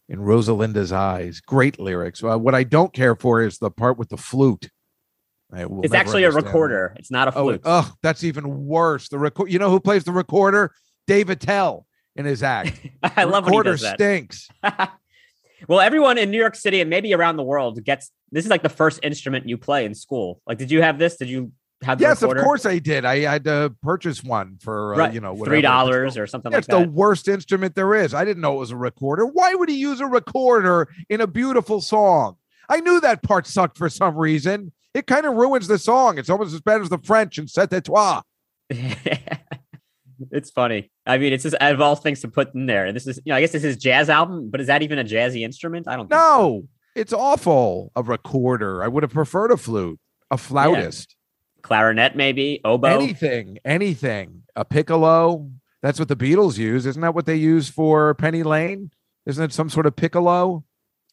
in 0.07 0.19
Rosalinda's 0.19 0.91
eyes. 0.91 1.41
Great 1.41 1.79
lyrics. 1.79 2.23
Uh, 2.23 2.37
what 2.37 2.53
I 2.53 2.63
don't 2.63 2.93
care 2.93 3.15
for 3.15 3.41
is 3.41 3.57
the 3.57 3.71
part 3.71 3.97
with 3.97 4.09
the 4.09 4.17
flute. 4.17 4.69
It's 5.51 5.95
actually 5.95 6.25
a 6.25 6.31
that. 6.31 6.43
recorder. 6.43 6.95
It's 6.99 7.09
not 7.09 7.27
a 7.29 7.35
Oh, 7.35 7.43
flute. 7.45 7.61
oh, 7.65 7.91
that's 8.03 8.23
even 8.23 8.65
worse. 8.67 9.09
The 9.09 9.17
record. 9.17 9.51
You 9.51 9.57
know 9.57 9.71
who 9.71 9.79
plays 9.79 10.03
the 10.03 10.11
recorder? 10.11 10.71
Dave 11.07 11.31
Attell 11.31 11.87
in 12.19 12.25
his 12.25 12.43
act. 12.43 12.79
I 13.03 13.23
love 13.23 13.45
when 13.45 13.53
he 13.53 13.57
recorder 13.57 13.71
does 13.71 13.81
that. 13.81 13.95
stinks. 13.95 14.47
Well, 15.67 15.81
everyone 15.81 16.17
in 16.17 16.31
New 16.31 16.37
York 16.39 16.55
City 16.55 16.79
and 16.79 16.89
maybe 16.89 17.13
around 17.13 17.35
the 17.35 17.43
world 17.43 17.83
gets 17.83 18.11
this 18.31 18.45
is 18.45 18.49
like 18.49 18.63
the 18.63 18.69
first 18.69 19.01
instrument 19.03 19.49
you 19.49 19.57
play 19.57 19.83
in 19.83 19.93
school. 19.93 20.39
Like, 20.47 20.57
did 20.57 20.71
you 20.71 20.81
have 20.81 20.97
this? 20.97 21.17
Did 21.17 21.27
you 21.29 21.51
have 21.83 21.97
the 21.97 22.03
Yes, 22.03 22.21
of 22.23 22.33
course 22.37 22.65
I 22.65 22.79
did. 22.79 23.03
I 23.03 23.17
had 23.19 23.43
to 23.43 23.75
purchase 23.83 24.23
one 24.23 24.57
for 24.61 24.95
uh, 24.95 24.97
Right. 24.99 25.13
you 25.13 25.19
know 25.19 25.33
whatever. 25.33 25.55
three 25.55 25.61
dollars 25.61 26.15
or 26.17 26.27
something 26.27 26.49
That's 26.49 26.69
like 26.69 26.85
the 26.85 26.89
worst 26.89 27.27
instrument 27.27 27.75
there 27.75 27.93
is. 27.93 28.13
I 28.13 28.23
didn't 28.23 28.39
know 28.41 28.55
it 28.55 28.59
was 28.59 28.71
a 28.71 28.77
recorder. 28.77 29.25
Why 29.25 29.53
would 29.53 29.67
he 29.67 29.75
use 29.75 29.99
a 29.99 30.05
recorder 30.05 30.87
in 31.09 31.19
a 31.19 31.27
beautiful 31.27 31.81
song? 31.81 32.37
I 32.69 32.79
knew 32.79 33.01
that 33.01 33.21
part 33.21 33.45
sucked 33.45 33.77
for 33.77 33.89
some 33.89 34.15
reason. 34.15 34.71
It 34.93 35.07
kind 35.07 35.25
of 35.25 35.33
ruins 35.35 35.67
the 35.67 35.77
song. 35.77 36.17
It's 36.17 36.29
almost 36.29 36.53
as 36.53 36.61
bad 36.61 36.79
as 36.79 36.87
the 36.87 36.99
French 36.99 37.37
and 37.37 37.49
"C'était 37.49 37.83
toi." 37.83 38.21
It's 40.31 40.51
funny. 40.51 40.91
I 41.05 41.17
mean, 41.17 41.33
it's 41.33 41.43
just 41.43 41.55
out 41.59 41.73
of 41.73 41.81
all 41.81 41.95
things 41.95 42.21
to 42.21 42.27
put 42.27 42.53
in 42.53 42.65
there. 42.65 42.85
And 42.85 42.95
this 42.95 43.07
is, 43.07 43.19
you 43.25 43.31
know, 43.31 43.35
I 43.35 43.41
guess 43.41 43.51
this 43.51 43.63
is 43.63 43.77
jazz 43.77 44.09
album, 44.09 44.49
but 44.49 44.61
is 44.61 44.67
that 44.67 44.81
even 44.81 44.99
a 44.99 45.03
jazzy 45.03 45.43
instrument? 45.43 45.87
I 45.87 45.95
don't 45.95 46.07
think 46.07 46.19
so. 46.19 46.39
No, 46.39 46.67
it's 46.95 47.13
awful. 47.13 47.91
A 47.95 48.03
recorder. 48.03 48.83
I 48.83 48.87
would 48.87 49.03
have 49.03 49.13
preferred 49.13 49.51
a 49.51 49.57
flute, 49.57 49.99
a 50.31 50.37
flautist, 50.37 51.15
clarinet, 51.61 52.15
maybe 52.15 52.61
oboe. 52.63 52.87
anything, 52.87 53.59
anything. 53.65 54.43
A 54.55 54.65
piccolo. 54.65 55.49
That's 55.81 55.99
what 55.99 56.09
the 56.09 56.15
Beatles 56.15 56.57
use. 56.57 56.85
Isn't 56.85 57.01
that 57.01 57.15
what 57.15 57.25
they 57.25 57.35
use 57.35 57.69
for 57.69 58.13
Penny 58.15 58.43
Lane? 58.43 58.91
Isn't 59.25 59.43
it 59.43 59.53
some 59.53 59.69
sort 59.69 59.85
of 59.85 59.95
piccolo? 59.95 60.63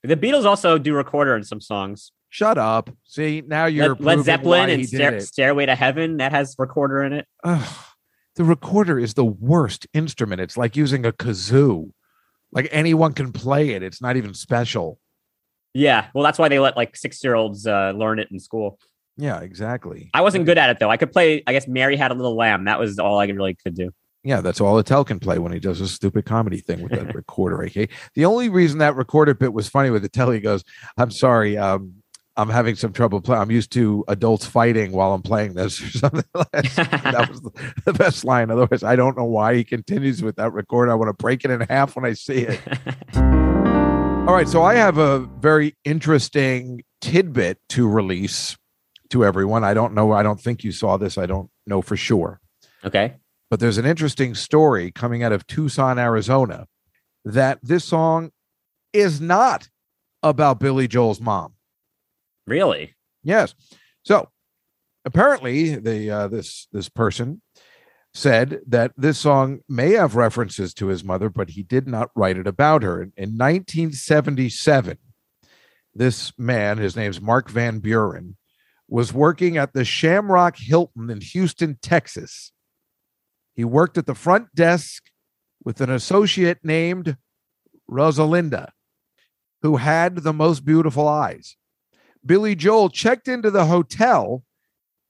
The 0.02 0.16
Beatles 0.16 0.44
also 0.44 0.78
do 0.78 0.94
recorder 0.94 1.36
in 1.36 1.44
some 1.44 1.60
songs. 1.60 2.12
Shut 2.28 2.58
up. 2.58 2.90
See, 3.04 3.42
now 3.46 3.66
you're 3.66 3.94
Led, 3.94 4.00
Led 4.00 4.24
Zeppelin 4.24 4.70
and 4.70 4.86
Stair-. 4.86 5.20
Stairway 5.20 5.66
to 5.66 5.74
Heaven 5.74 6.16
that 6.18 6.32
has 6.32 6.54
recorder 6.58 7.02
in 7.04 7.12
it. 7.12 7.26
Ugh, 7.44 7.84
the 8.36 8.44
recorder 8.44 8.98
is 8.98 9.14
the 9.14 9.24
worst 9.24 9.86
instrument. 9.92 10.40
It's 10.40 10.56
like 10.56 10.76
using 10.76 11.04
a 11.04 11.12
kazoo. 11.12 11.90
Like 12.52 12.68
anyone 12.70 13.12
can 13.12 13.32
play 13.32 13.70
it. 13.70 13.82
It's 13.82 14.00
not 14.00 14.16
even 14.16 14.34
special. 14.34 14.98
Yeah, 15.74 16.06
well, 16.14 16.24
that's 16.24 16.38
why 16.38 16.48
they 16.48 16.58
let 16.58 16.76
like 16.76 16.96
six 16.96 17.22
year 17.22 17.34
olds 17.34 17.66
uh, 17.66 17.92
learn 17.94 18.18
it 18.18 18.28
in 18.30 18.38
school. 18.38 18.78
Yeah, 19.18 19.40
exactly. 19.40 20.10
I 20.14 20.20
wasn't 20.20 20.46
good 20.46 20.58
at 20.58 20.70
it 20.70 20.78
though. 20.78 20.90
I 20.90 20.96
could 20.96 21.12
play. 21.12 21.42
I 21.46 21.52
guess 21.52 21.66
Mary 21.66 21.96
had 21.96 22.10
a 22.10 22.14
little 22.14 22.36
lamb. 22.36 22.64
That 22.64 22.78
was 22.78 22.98
all 22.98 23.18
I 23.18 23.26
really 23.26 23.54
could 23.54 23.74
do. 23.74 23.90
Yeah, 24.22 24.40
that's 24.40 24.60
all 24.60 24.76
Attell 24.78 25.04
can 25.04 25.20
play 25.20 25.38
when 25.38 25.52
he 25.52 25.60
does 25.60 25.80
a 25.80 25.86
stupid 25.86 26.24
comedy 26.24 26.58
thing 26.58 26.82
with 26.82 26.92
that 26.92 27.14
recorder. 27.14 27.62
Okay. 27.64 27.88
The 28.14 28.24
only 28.24 28.48
reason 28.48 28.78
that 28.78 28.96
recorder 28.96 29.34
bit 29.34 29.52
was 29.52 29.68
funny 29.68 29.90
with 29.90 30.04
Attell, 30.04 30.32
he 30.32 30.40
goes, 30.40 30.64
I'm 30.96 31.12
sorry, 31.12 31.56
um, 31.56 32.02
I'm 32.38 32.50
having 32.50 32.76
some 32.76 32.92
trouble 32.92 33.22
playing. 33.22 33.40
I'm 33.40 33.50
used 33.50 33.72
to 33.72 34.04
adults 34.08 34.44
fighting 34.44 34.92
while 34.92 35.14
I'm 35.14 35.22
playing 35.22 35.54
this 35.54 35.80
or 35.82 35.98
something 35.98 36.24
like 36.34 36.50
that. 36.50 37.00
that 37.04 37.30
was 37.30 37.40
the, 37.84 37.92
best 37.94 38.24
line. 38.24 38.50
Otherwise, 38.50 38.82
I 38.82 38.94
don't 38.94 39.16
know 39.16 39.24
why 39.24 39.54
he 39.54 39.64
continues 39.64 40.22
with 40.22 40.36
that 40.36 40.52
recorder. 40.52 40.92
I 40.92 40.94
want 40.94 41.08
to 41.08 41.22
break 41.22 41.44
it 41.44 41.50
in 41.50 41.60
half 41.62 41.96
when 41.96 42.04
I 42.04 42.12
see 42.12 42.46
it. 42.46 42.60
All 43.16 44.34
right, 44.34 44.48
so 44.48 44.62
I 44.62 44.74
have 44.74 44.98
a 44.98 45.20
very 45.20 45.76
interesting 45.84 46.82
tidbit 47.00 47.58
to 47.70 47.88
release 47.88 48.56
to 49.10 49.24
everyone. 49.24 49.64
I 49.64 49.72
don't 49.72 49.94
know. 49.94 50.12
I 50.12 50.22
don't 50.22 50.40
think 50.40 50.64
you 50.64 50.72
saw 50.72 50.96
this. 50.96 51.16
I 51.16 51.26
don't 51.26 51.48
know 51.66 51.80
for 51.80 51.96
sure. 51.96 52.40
Okay. 52.84 53.14
But 53.48 53.60
there's 53.60 53.78
an 53.78 53.86
interesting 53.86 54.34
story 54.34 54.90
coming 54.90 55.22
out 55.22 55.32
of 55.32 55.46
Tucson, 55.46 55.98
Arizona, 55.98 56.66
that 57.24 57.60
this 57.62 57.84
song 57.84 58.32
is 58.92 59.20
not 59.20 59.68
about 60.22 60.58
Billy 60.58 60.88
Joel's 60.88 61.20
mom. 61.20 61.55
Really? 62.46 62.94
Yes. 63.22 63.54
So 64.04 64.28
apparently, 65.04 65.76
the 65.76 66.10
uh, 66.10 66.28
this 66.28 66.68
this 66.72 66.88
person 66.88 67.42
said 68.14 68.60
that 68.66 68.92
this 68.96 69.18
song 69.18 69.60
may 69.68 69.92
have 69.92 70.16
references 70.16 70.72
to 70.74 70.86
his 70.86 71.04
mother, 71.04 71.28
but 71.28 71.50
he 71.50 71.62
did 71.62 71.86
not 71.86 72.10
write 72.14 72.38
it 72.38 72.46
about 72.46 72.82
her. 72.82 73.02
In, 73.02 73.12
in 73.16 73.30
1977, 73.36 74.98
this 75.94 76.32
man, 76.38 76.78
his 76.78 76.96
name's 76.96 77.20
Mark 77.20 77.50
Van 77.50 77.78
Buren, 77.78 78.36
was 78.88 79.12
working 79.12 79.56
at 79.56 79.72
the 79.72 79.84
Shamrock 79.84 80.56
Hilton 80.56 81.10
in 81.10 81.20
Houston, 81.20 81.78
Texas. 81.82 82.52
He 83.54 83.64
worked 83.64 83.98
at 83.98 84.06
the 84.06 84.14
front 84.14 84.54
desk 84.54 85.02
with 85.64 85.80
an 85.80 85.90
associate 85.90 86.58
named 86.62 87.16
Rosalinda, 87.90 88.70
who 89.62 89.76
had 89.76 90.16
the 90.16 90.32
most 90.32 90.64
beautiful 90.64 91.08
eyes. 91.08 91.56
Billy 92.26 92.54
Joel 92.54 92.88
checked 92.88 93.28
into 93.28 93.50
the 93.50 93.66
hotel 93.66 94.42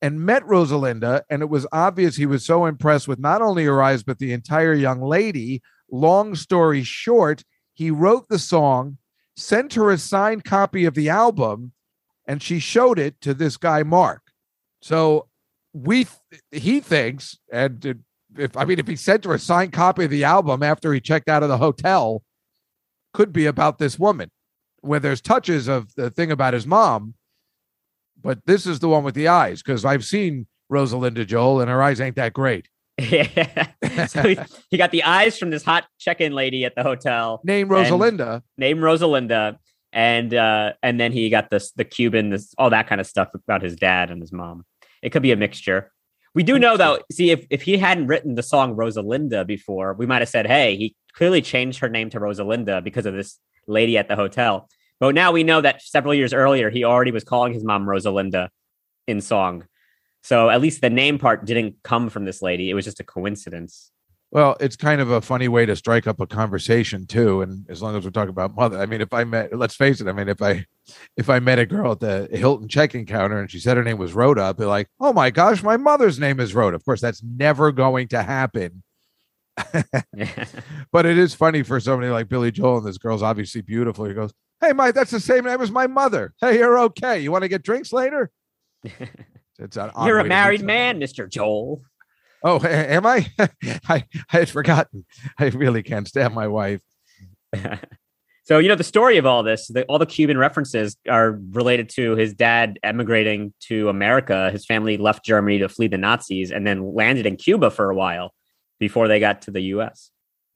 and 0.02 0.20
met 0.20 0.44
Rosalinda, 0.44 1.22
and 1.30 1.42
it 1.42 1.48
was 1.48 1.66
obvious 1.72 2.16
he 2.16 2.26
was 2.26 2.44
so 2.44 2.66
impressed 2.66 3.08
with 3.08 3.18
not 3.18 3.42
only 3.42 3.64
her 3.64 3.82
eyes, 3.82 4.02
but 4.02 4.18
the 4.18 4.32
entire 4.32 4.74
young 4.74 5.00
lady. 5.00 5.62
Long 5.90 6.34
story 6.34 6.82
short, 6.82 7.44
he 7.72 7.90
wrote 7.90 8.28
the 8.28 8.38
song, 8.38 8.98
sent 9.36 9.74
her 9.74 9.90
a 9.90 9.98
signed 9.98 10.44
copy 10.44 10.84
of 10.84 10.94
the 10.94 11.08
album, 11.08 11.72
and 12.26 12.42
she 12.42 12.58
showed 12.58 12.98
it 12.98 13.20
to 13.22 13.32
this 13.32 13.56
guy, 13.56 13.82
Mark. 13.82 14.22
So 14.82 15.28
we, 15.72 16.06
th- 16.06 16.42
he 16.62 16.80
thinks, 16.80 17.38
and 17.50 18.02
if 18.36 18.56
I 18.56 18.64
mean, 18.64 18.78
if 18.78 18.88
he 18.88 18.96
sent 18.96 19.24
her 19.24 19.34
a 19.34 19.38
signed 19.38 19.72
copy 19.72 20.04
of 20.04 20.10
the 20.10 20.24
album 20.24 20.62
after 20.62 20.92
he 20.92 21.00
checked 21.00 21.28
out 21.28 21.42
of 21.42 21.48
the 21.48 21.58
hotel, 21.58 22.22
could 23.14 23.32
be 23.32 23.46
about 23.46 23.78
this 23.78 23.98
woman 23.98 24.30
where 24.86 25.00
there's 25.00 25.20
touches 25.20 25.68
of 25.68 25.94
the 25.94 26.10
thing 26.10 26.30
about 26.30 26.54
his 26.54 26.66
mom, 26.66 27.14
but 28.22 28.38
this 28.46 28.66
is 28.66 28.78
the 28.78 28.88
one 28.88 29.04
with 29.04 29.14
the 29.14 29.28
eyes 29.28 29.62
because 29.62 29.84
I've 29.84 30.04
seen 30.04 30.46
Rosalinda 30.72 31.26
Joel 31.26 31.60
and 31.60 31.70
her 31.70 31.82
eyes 31.82 32.00
ain't 32.00 32.16
that 32.16 32.32
great. 32.32 32.68
Yeah. 32.98 33.66
so 34.06 34.22
he, 34.22 34.38
he 34.70 34.78
got 34.78 34.90
the 34.90 35.02
eyes 35.02 35.38
from 35.38 35.50
this 35.50 35.62
hot 35.62 35.84
check-in 35.98 36.32
lady 36.32 36.64
at 36.64 36.74
the 36.74 36.82
hotel 36.82 37.40
Name 37.44 37.68
Rosalinda. 37.68 38.42
named 38.56 38.80
Rosalinda, 38.80 39.58
and 39.92 40.32
uh, 40.32 40.72
and 40.82 40.98
then 40.98 41.12
he 41.12 41.28
got 41.28 41.50
this 41.50 41.72
the 41.72 41.84
Cuban, 41.84 42.30
this 42.30 42.54
all 42.58 42.70
that 42.70 42.88
kind 42.88 43.00
of 43.00 43.06
stuff 43.06 43.28
about 43.34 43.62
his 43.62 43.76
dad 43.76 44.10
and 44.10 44.20
his 44.20 44.32
mom. 44.32 44.64
It 45.02 45.10
could 45.10 45.22
be 45.22 45.32
a 45.32 45.36
mixture. 45.36 45.92
We 46.34 46.42
do 46.42 46.58
know 46.58 46.76
though. 46.76 46.98
See, 47.12 47.30
if 47.30 47.46
if 47.50 47.62
he 47.62 47.76
hadn't 47.76 48.06
written 48.06 48.34
the 48.34 48.42
song 48.42 48.76
Rosalinda 48.76 49.46
before, 49.46 49.94
we 49.94 50.06
might 50.06 50.22
have 50.22 50.28
said, 50.28 50.46
"Hey, 50.46 50.76
he 50.76 50.96
clearly 51.14 51.42
changed 51.42 51.80
her 51.80 51.88
name 51.88 52.10
to 52.10 52.20
Rosalinda 52.20 52.82
because 52.82 53.06
of 53.06 53.14
this 53.14 53.38
lady 53.66 53.96
at 53.98 54.08
the 54.08 54.16
hotel." 54.16 54.68
But 54.98 55.14
now 55.14 55.32
we 55.32 55.44
know 55.44 55.60
that 55.60 55.82
several 55.82 56.14
years 56.14 56.32
earlier, 56.32 56.70
he 56.70 56.84
already 56.84 57.10
was 57.10 57.24
calling 57.24 57.52
his 57.52 57.64
mom 57.64 57.86
Rosalinda 57.86 58.48
in 59.06 59.20
song. 59.20 59.64
So 60.22 60.50
at 60.50 60.60
least 60.60 60.80
the 60.80 60.90
name 60.90 61.18
part 61.18 61.44
didn't 61.44 61.76
come 61.82 62.08
from 62.08 62.24
this 62.24 62.42
lady. 62.42 62.70
It 62.70 62.74
was 62.74 62.84
just 62.84 63.00
a 63.00 63.04
coincidence. 63.04 63.92
Well, 64.32 64.56
it's 64.58 64.74
kind 64.74 65.00
of 65.00 65.10
a 65.10 65.20
funny 65.20 65.46
way 65.46 65.66
to 65.66 65.76
strike 65.76 66.06
up 66.06 66.20
a 66.20 66.26
conversation 66.26 67.06
too. 67.06 67.42
And 67.42 67.64
as 67.70 67.80
long 67.80 67.96
as 67.96 68.04
we're 68.04 68.10
talking 68.10 68.30
about 68.30 68.56
mother, 68.56 68.78
I 68.78 68.86
mean, 68.86 69.00
if 69.00 69.12
I 69.12 69.22
met, 69.22 69.56
let's 69.56 69.76
face 69.76 70.00
it, 70.00 70.08
I 70.08 70.12
mean, 70.12 70.28
if 70.28 70.42
I 70.42 70.66
if 71.16 71.30
I 71.30 71.38
met 71.38 71.58
a 71.58 71.66
girl 71.66 71.92
at 71.92 72.00
the 72.00 72.28
Hilton 72.32 72.68
check-in 72.68 73.06
counter 73.06 73.38
and 73.38 73.50
she 73.50 73.60
said 73.60 73.76
her 73.76 73.84
name 73.84 73.98
was 73.98 74.14
Rhoda, 74.14 74.42
I'd 74.42 74.56
be 74.56 74.64
like, 74.64 74.88
oh 75.00 75.12
my 75.12 75.30
gosh, 75.30 75.62
my 75.62 75.76
mother's 75.76 76.18
name 76.18 76.40
is 76.40 76.54
Rhoda. 76.54 76.74
Of 76.74 76.84
course, 76.84 77.00
that's 77.00 77.22
never 77.22 77.70
going 77.70 78.08
to 78.08 78.22
happen. 78.22 78.82
But 80.92 81.06
it 81.06 81.18
is 81.18 81.34
funny 81.34 81.62
for 81.62 81.78
somebody 81.78 82.10
like 82.10 82.28
Billy 82.28 82.50
Joel, 82.50 82.78
and 82.78 82.86
this 82.86 82.98
girl's 82.98 83.22
obviously 83.22 83.60
beautiful. 83.60 84.04
He 84.06 84.14
goes, 84.14 84.32
Hey, 84.60 84.72
Mike, 84.72 84.94
that's 84.94 85.10
the 85.10 85.20
same 85.20 85.44
name 85.44 85.60
as 85.60 85.70
my 85.70 85.86
mother. 85.86 86.32
Hey, 86.40 86.58
you're 86.58 86.78
okay. 86.78 87.20
You 87.20 87.30
want 87.30 87.42
to 87.42 87.48
get 87.48 87.62
drinks 87.62 87.92
later? 87.92 88.30
It's 89.58 89.78
an 89.78 89.90
You're 90.04 90.18
a 90.18 90.24
married 90.24 90.60
man, 90.60 90.98
Mister 90.98 91.26
Joel. 91.26 91.80
Oh, 92.44 92.62
am 92.62 93.06
I? 93.06 93.26
I 93.88 93.88
I 93.88 94.04
had 94.28 94.50
forgotten. 94.50 95.06
I 95.38 95.46
really 95.46 95.82
can't 95.82 96.06
stand 96.06 96.34
my 96.34 96.46
wife. 96.46 96.82
so 98.44 98.58
you 98.58 98.68
know 98.68 98.74
the 98.74 98.84
story 98.84 99.16
of 99.16 99.24
all 99.24 99.42
this 99.42 99.68
the, 99.68 99.84
all 99.84 99.98
the 99.98 100.04
cuban 100.04 100.36
references 100.36 100.96
are 101.08 101.40
related 101.52 101.88
to 101.90 102.16
his 102.16 102.34
dad 102.34 102.78
emigrating 102.82 103.54
to 103.60 103.88
america 103.88 104.50
his 104.50 104.66
family 104.66 104.96
left 104.98 105.24
germany 105.24 105.58
to 105.58 105.68
flee 105.68 105.86
the 105.86 105.96
nazis 105.96 106.50
and 106.50 106.66
then 106.66 106.92
landed 106.92 107.24
in 107.24 107.36
cuba 107.36 107.70
for 107.70 107.88
a 107.88 107.94
while 107.94 108.34
before 108.78 109.08
they 109.08 109.20
got 109.20 109.42
to 109.42 109.50
the 109.50 109.60
us 109.62 110.10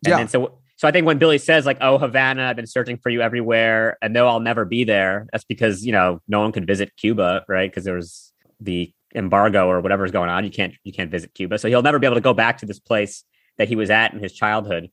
and 0.04 0.10
Yeah. 0.10 0.16
then 0.18 0.28
so 0.28 0.58
so 0.80 0.88
i 0.88 0.90
think 0.90 1.06
when 1.06 1.18
billy 1.18 1.38
says 1.38 1.66
like 1.66 1.78
oh 1.80 1.98
havana 1.98 2.44
i've 2.44 2.56
been 2.56 2.66
searching 2.66 2.96
for 2.96 3.10
you 3.10 3.20
everywhere 3.20 3.98
and 4.02 4.14
no 4.14 4.26
i'll 4.26 4.40
never 4.40 4.64
be 4.64 4.84
there 4.84 5.26
that's 5.32 5.44
because 5.44 5.84
you 5.84 5.92
know 5.92 6.20
no 6.28 6.40
one 6.40 6.52
could 6.52 6.66
visit 6.66 6.92
cuba 6.96 7.44
right 7.48 7.70
because 7.70 7.84
there 7.84 7.96
was 7.96 8.32
the 8.60 8.92
embargo 9.14 9.68
or 9.68 9.80
whatever's 9.80 10.12
going 10.12 10.30
on 10.30 10.44
you 10.44 10.50
can't 10.50 10.74
you 10.84 10.92
can't 10.92 11.10
visit 11.10 11.34
cuba 11.34 11.58
so 11.58 11.68
he'll 11.68 11.82
never 11.82 11.98
be 11.98 12.06
able 12.06 12.16
to 12.16 12.20
go 12.20 12.34
back 12.34 12.58
to 12.58 12.66
this 12.66 12.78
place 12.78 13.24
that 13.58 13.68
he 13.68 13.76
was 13.76 13.90
at 13.90 14.12
in 14.14 14.20
his 14.20 14.32
childhood 14.32 14.90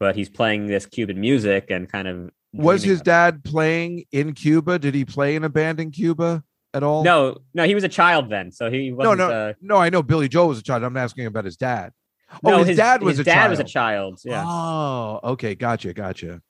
but 0.00 0.16
he's 0.16 0.30
playing 0.30 0.66
this 0.66 0.86
Cuban 0.86 1.20
music 1.20 1.66
and 1.70 1.88
kind 1.88 2.08
of 2.08 2.30
Was 2.52 2.82
his 2.82 3.00
dad 3.00 3.44
playing 3.44 4.06
in 4.10 4.32
Cuba? 4.32 4.80
Did 4.80 4.94
he 4.94 5.04
play 5.04 5.36
in 5.36 5.44
a 5.44 5.48
band 5.48 5.78
in 5.78 5.92
Cuba 5.92 6.42
at 6.74 6.82
all? 6.82 7.04
No, 7.04 7.36
no, 7.54 7.64
he 7.64 7.74
was 7.76 7.84
a 7.84 7.88
child 7.88 8.30
then, 8.30 8.50
so 8.50 8.70
he 8.70 8.90
no, 8.90 8.96
wasn't. 8.96 9.18
no, 9.18 9.30
uh, 9.30 9.52
no. 9.60 9.76
I 9.76 9.90
know 9.90 10.02
Billy 10.02 10.28
Joel 10.28 10.48
was 10.48 10.58
a 10.58 10.62
child. 10.62 10.82
I'm 10.82 10.96
asking 10.96 11.26
about 11.26 11.44
his 11.44 11.56
dad. 11.56 11.92
Oh, 12.44 12.50
no, 12.50 12.64
his, 12.64 12.76
dad 12.76 13.02
was 13.02 13.12
his 13.18 13.20
a 13.20 13.24
dad 13.24 13.34
child. 13.34 13.50
was 13.50 13.58
a 13.60 13.64
child. 13.64 14.20
Yeah, 14.24 14.44
Oh, 14.46 15.20
okay, 15.24 15.54
gotcha, 15.54 15.92
gotcha. 15.92 16.40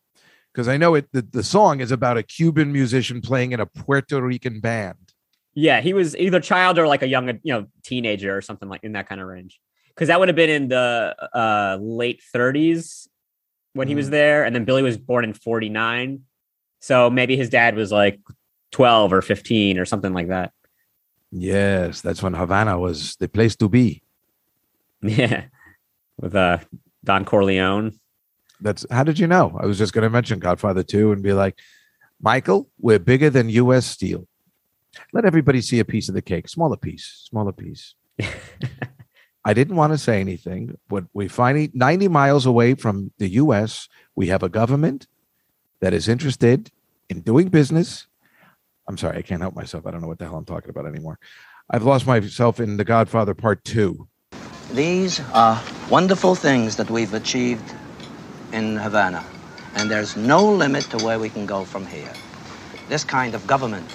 Because 0.53 0.69
I 0.69 0.77
know 0.77 0.95
it. 0.95 1.09
The, 1.13 1.23
the 1.23 1.43
song 1.45 1.81
is 1.81 1.91
about 1.93 2.17
a 2.19 2.23
Cuban 2.23 2.73
musician 2.73 3.21
playing 3.21 3.53
in 3.53 3.61
a 3.61 3.67
Puerto 3.67 4.21
Rican 4.21 4.61
band. 4.61 4.97
yeah, 5.55 5.81
he 5.81 5.93
was 5.95 6.17
either 6.17 6.41
child 6.41 6.79
or 6.79 6.87
like 6.87 7.03
a 7.03 7.09
young, 7.09 7.29
you 7.43 7.53
know, 7.55 7.67
teenager 7.83 8.37
or 8.37 8.41
something 8.43 8.69
like 8.69 8.83
in 8.85 8.93
that 8.93 9.09
kind 9.09 9.21
of 9.21 9.27
range. 9.29 9.61
Because 9.89 10.09
that 10.09 10.19
would 10.19 10.29
have 10.29 10.37
been 10.37 10.51
in 10.51 10.69
the 10.69 11.15
uh, 11.35 11.79
late 11.81 12.23
30s 12.35 13.09
when 13.75 13.87
he 13.89 13.95
was 13.95 14.07
Mm-hmm. 14.07 14.13
there, 14.13 14.45
and 14.45 14.55
then 14.55 14.65
Billy 14.65 14.83
was 14.83 14.97
born 14.99 15.25
in 15.25 15.33
49. 15.35 16.23
So 16.81 17.11
maybe 17.11 17.37
his 17.37 17.49
dad 17.51 17.75
was 17.77 17.93
like 17.93 18.21
12 18.73 19.13
or 19.13 19.23
15 19.23 19.79
or 19.79 19.85
something 19.85 20.13
like 20.13 20.29
that. 20.29 20.53
Yes, 21.33 22.01
that's 22.01 22.23
when 22.23 22.35
Havana 22.35 22.79
was 22.79 23.17
the 23.17 23.29
place 23.29 23.57
to 23.57 23.69
be. 23.69 24.03
Yeah. 25.03 25.45
With 26.21 26.35
uh 26.35 26.59
Don 27.03 27.25
Corleone. 27.25 27.99
That's 28.61 28.85
how 28.91 29.05
did 29.05 29.19
you 29.19 29.27
know? 29.27 29.59
I 29.61 29.67
was 29.67 29.79
just 29.79 29.95
going 29.95 30.03
to 30.03 30.11
mention 30.11 30.39
Godfather 30.39 30.83
2 30.83 31.13
and 31.13 31.23
be 31.23 31.33
like, 31.33 31.59
Michael, 32.21 32.69
we're 32.79 32.99
bigger 32.99 33.31
than 33.31 33.49
US 33.49 33.87
Steel. 33.87 34.29
Let 35.13 35.25
everybody 35.25 35.63
see 35.63 35.79
a 35.79 35.85
piece 35.85 36.09
of 36.09 36.15
the 36.15 36.23
cake, 36.23 36.49
smaller 36.49 36.77
piece, 36.77 37.27
smaller 37.31 37.53
piece. 37.53 37.95
I 39.45 39.55
didn't 39.55 39.77
want 39.77 39.95
to 39.95 39.99
say 39.99 40.21
anything, 40.21 40.77
but 40.89 41.05
we 41.15 41.29
finally 41.29 41.71
90 41.73 42.09
miles 42.09 42.45
away 42.45 42.75
from 42.75 43.13
the 43.19 43.29
US, 43.29 43.89
we 44.15 44.27
have 44.27 44.43
a 44.43 44.51
government 44.51 45.07
that 45.81 45.95
is 45.95 46.09
interested 46.09 46.71
in 47.09 47.21
doing 47.21 47.49
business. 47.49 48.07
I'm 48.87 48.99
sorry, 48.99 49.17
I 49.17 49.23
can't 49.23 49.41
help 49.41 49.55
myself. 49.55 49.87
I 49.87 49.91
don't 49.91 50.03
know 50.03 50.09
what 50.09 50.19
the 50.19 50.27
hell 50.27 50.37
I'm 50.37 50.45
talking 50.45 50.69
about 50.69 50.87
anymore. 50.87 51.19
I've 51.71 51.85
lost 51.85 52.07
myself 52.07 52.61
in 52.61 52.77
The 52.77 52.85
Godfather 52.85 53.35
Part 53.35 53.65
2. 53.65 54.07
These 54.75 55.21
are 55.35 55.61
wonderful 55.91 56.37
things 56.37 56.77
that 56.77 56.89
we've 56.89 57.13
achieved 57.13 57.75
in 58.53 58.77
Havana, 58.77 59.25
and 59.75 59.91
there's 59.91 60.17
no 60.17 60.45
limit 60.45 60.85
to 60.91 61.05
where 61.05 61.19
we 61.19 61.29
can 61.29 61.45
go 61.45 61.65
from 61.65 61.85
here. 61.85 62.13
This 62.89 63.03
kind 63.03 63.35
of 63.35 63.45
government 63.49 63.91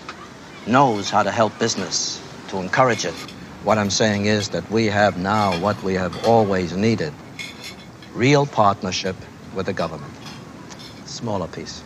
knows 0.67 1.09
how 1.09 1.23
to 1.23 1.31
help 1.31 1.57
business, 1.59 2.21
to 2.49 2.57
encourage 2.57 3.05
it. 3.05 3.13
What 3.63 3.77
I'm 3.77 3.89
saying 3.89 4.25
is 4.25 4.49
that 4.49 4.69
we 4.69 4.87
have 4.87 5.17
now 5.17 5.57
what 5.61 5.81
we 5.81 5.93
have 5.93 6.25
always 6.25 6.75
needed 6.75 7.13
real 8.13 8.45
partnership 8.45 9.15
with 9.55 9.67
the 9.67 9.73
government. 9.73 10.13
Smaller 11.05 11.47
piece. 11.47 11.83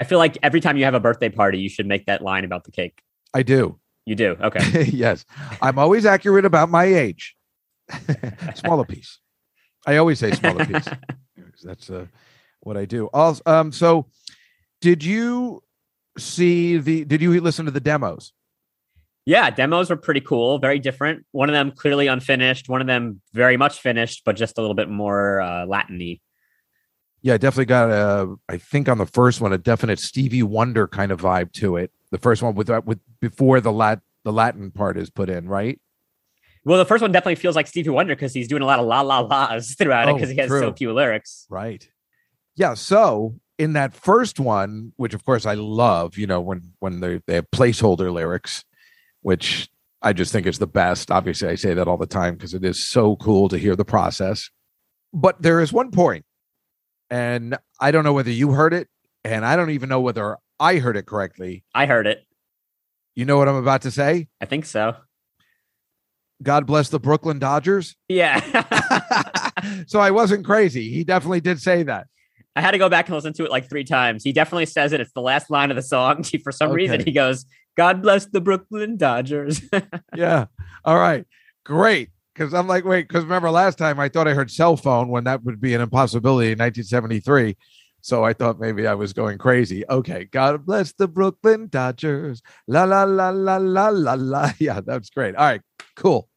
I 0.00 0.04
feel 0.04 0.18
like 0.18 0.38
every 0.42 0.60
time 0.60 0.78
you 0.78 0.84
have 0.84 0.94
a 0.94 1.00
birthday 1.00 1.28
party, 1.28 1.58
you 1.58 1.68
should 1.68 1.86
make 1.86 2.06
that 2.06 2.22
line 2.22 2.44
about 2.44 2.64
the 2.64 2.70
cake. 2.70 3.02
I 3.34 3.42
do. 3.42 3.78
You 4.06 4.14
do. 4.14 4.36
Okay. 4.40 4.84
yes. 4.92 5.24
I'm 5.60 5.78
always 5.78 6.06
accurate 6.06 6.44
about 6.44 6.70
my 6.70 6.84
age. 6.84 7.36
smaller 8.54 8.84
piece. 8.84 9.18
I 9.86 9.96
always 9.96 10.18
say 10.18 10.32
smaller 10.32 10.64
piece. 10.66 10.88
That's 11.62 11.90
uh, 11.90 12.06
what 12.60 12.76
I 12.76 12.84
do. 12.84 13.08
Also, 13.12 13.42
um, 13.46 13.72
so 13.72 14.06
did 14.80 15.04
you 15.04 15.62
see 16.16 16.78
the 16.78 17.04
did 17.04 17.20
you 17.20 17.40
listen 17.40 17.64
to 17.66 17.70
the 17.70 17.80
demos? 17.80 18.32
Yeah, 19.24 19.50
demos 19.50 19.90
were 19.90 19.96
pretty 19.96 20.20
cool, 20.20 20.58
very 20.58 20.78
different. 20.78 21.26
One 21.32 21.48
of 21.48 21.52
them 21.52 21.72
clearly 21.72 22.06
unfinished, 22.06 22.68
one 22.68 22.80
of 22.80 22.86
them 22.86 23.20
very 23.32 23.56
much 23.56 23.80
finished, 23.80 24.22
but 24.24 24.36
just 24.36 24.56
a 24.56 24.60
little 24.60 24.76
bit 24.76 24.88
more 24.88 25.40
uh, 25.40 25.66
Latin-y. 25.66 26.20
Yeah, 27.22 27.34
I 27.34 27.38
definitely 27.38 27.64
got 27.64 27.90
a 27.90 28.36
I 28.48 28.58
think 28.58 28.88
on 28.88 28.98
the 28.98 29.06
first 29.06 29.40
one 29.40 29.52
a 29.52 29.58
definite 29.58 29.98
Stevie 29.98 30.44
Wonder 30.44 30.86
kind 30.86 31.10
of 31.10 31.20
vibe 31.20 31.52
to 31.54 31.76
it. 31.76 31.90
The 32.10 32.18
first 32.18 32.42
one 32.42 32.54
with 32.54 32.70
uh, 32.70 32.82
with 32.84 33.00
before 33.20 33.60
the 33.60 33.72
lat 33.72 34.00
the 34.24 34.32
Latin 34.32 34.70
part 34.70 34.96
is 34.96 35.10
put 35.10 35.28
in, 35.28 35.48
right? 35.48 35.80
Well, 36.64 36.78
the 36.78 36.84
first 36.84 37.00
one 37.00 37.12
definitely 37.12 37.36
feels 37.36 37.54
like 37.54 37.68
Stevie 37.68 37.90
Wonder 37.90 38.16
because 38.16 38.34
he's 38.34 38.48
doing 38.48 38.62
a 38.62 38.66
lot 38.66 38.80
of 38.80 38.86
la 38.86 39.00
la 39.00 39.20
la's 39.20 39.74
throughout 39.78 40.08
it 40.08 40.12
Oh, 40.12 40.14
because 40.14 40.30
he 40.30 40.36
has 40.36 40.48
so 40.50 40.72
few 40.72 40.92
lyrics. 40.92 41.46
Right. 41.48 41.88
Yeah. 42.56 42.74
So 42.74 43.38
in 43.58 43.74
that 43.74 43.94
first 43.94 44.40
one, 44.40 44.92
which 44.96 45.14
of 45.14 45.24
course 45.24 45.46
I 45.46 45.54
love, 45.54 46.18
you 46.18 46.26
know, 46.26 46.40
when 46.40 46.72
when 46.80 47.00
they 47.00 47.20
they 47.26 47.36
have 47.36 47.50
placeholder 47.52 48.12
lyrics, 48.12 48.64
which 49.22 49.68
I 50.02 50.12
just 50.12 50.32
think 50.32 50.46
is 50.46 50.58
the 50.58 50.66
best. 50.66 51.10
Obviously, 51.10 51.48
I 51.48 51.54
say 51.54 51.74
that 51.74 51.88
all 51.88 51.96
the 51.96 52.06
time 52.06 52.34
because 52.34 52.54
it 52.54 52.64
is 52.64 52.86
so 52.86 53.16
cool 53.16 53.48
to 53.48 53.58
hear 53.58 53.76
the 53.76 53.84
process. 53.84 54.50
But 55.12 55.40
there 55.40 55.60
is 55.60 55.72
one 55.72 55.90
point, 55.90 56.24
and 57.10 57.56
I 57.80 57.90
don't 57.90 58.04
know 58.04 58.12
whether 58.12 58.30
you 58.30 58.52
heard 58.52 58.74
it, 58.74 58.88
and 59.24 59.46
I 59.46 59.56
don't 59.56 59.70
even 59.70 59.88
know 59.88 60.00
whether 60.00 60.36
I 60.58 60.78
heard 60.78 60.96
it 60.96 61.06
correctly. 61.06 61.64
I 61.74 61.86
heard 61.86 62.06
it. 62.06 62.24
You 63.14 63.24
know 63.24 63.38
what 63.38 63.48
I'm 63.48 63.56
about 63.56 63.82
to 63.82 63.90
say? 63.90 64.28
I 64.40 64.46
think 64.46 64.66
so. 64.66 64.96
God 66.42 66.66
bless 66.66 66.90
the 66.90 67.00
Brooklyn 67.00 67.38
Dodgers. 67.38 67.96
Yeah. 68.08 68.40
so 69.86 70.00
I 70.00 70.10
wasn't 70.10 70.44
crazy. 70.44 70.90
He 70.90 71.04
definitely 71.04 71.40
did 71.40 71.60
say 71.60 71.82
that. 71.84 72.06
I 72.54 72.62
had 72.62 72.70
to 72.70 72.78
go 72.78 72.88
back 72.88 73.06
and 73.06 73.14
listen 73.14 73.34
to 73.34 73.44
it 73.44 73.50
like 73.50 73.68
three 73.68 73.84
times. 73.84 74.24
He 74.24 74.32
definitely 74.32 74.66
says 74.66 74.92
it. 74.92 75.00
It's 75.00 75.12
the 75.12 75.20
last 75.20 75.50
line 75.50 75.70
of 75.70 75.76
the 75.76 75.82
song. 75.82 76.22
For 76.42 76.52
some 76.52 76.70
reason, 76.70 77.04
he 77.04 77.12
goes, 77.12 77.44
God 77.76 78.02
bless 78.02 78.26
the 78.26 78.40
Brooklyn 78.40 78.96
Dodgers. 78.96 79.60
yeah. 80.14 80.46
All 80.84 80.98
right. 80.98 81.26
Great. 81.64 82.10
Because 82.34 82.54
I'm 82.54 82.66
like, 82.66 82.84
wait, 82.84 83.08
because 83.08 83.24
remember 83.24 83.50
last 83.50 83.78
time 83.78 83.98
I 83.98 84.08
thought 84.08 84.28
I 84.28 84.34
heard 84.34 84.50
cell 84.50 84.76
phone 84.76 85.08
when 85.08 85.24
that 85.24 85.42
would 85.44 85.60
be 85.60 85.74
an 85.74 85.80
impossibility 85.80 86.52
in 86.52 86.58
1973. 86.58 87.56
So 88.06 88.22
I 88.22 88.34
thought 88.34 88.60
maybe 88.60 88.86
I 88.86 88.94
was 88.94 89.12
going 89.12 89.36
crazy. 89.36 89.82
Okay. 89.90 90.26
God 90.26 90.64
bless 90.64 90.92
the 90.92 91.08
Brooklyn 91.08 91.66
Dodgers. 91.66 92.40
La, 92.68 92.84
la, 92.84 93.02
la, 93.02 93.30
la, 93.30 93.56
la, 93.56 93.88
la, 93.88 94.14
la. 94.14 94.52
Yeah, 94.60 94.80
that's 94.80 95.10
great. 95.10 95.34
All 95.34 95.44
right. 95.44 95.60
Cool. 95.96 96.28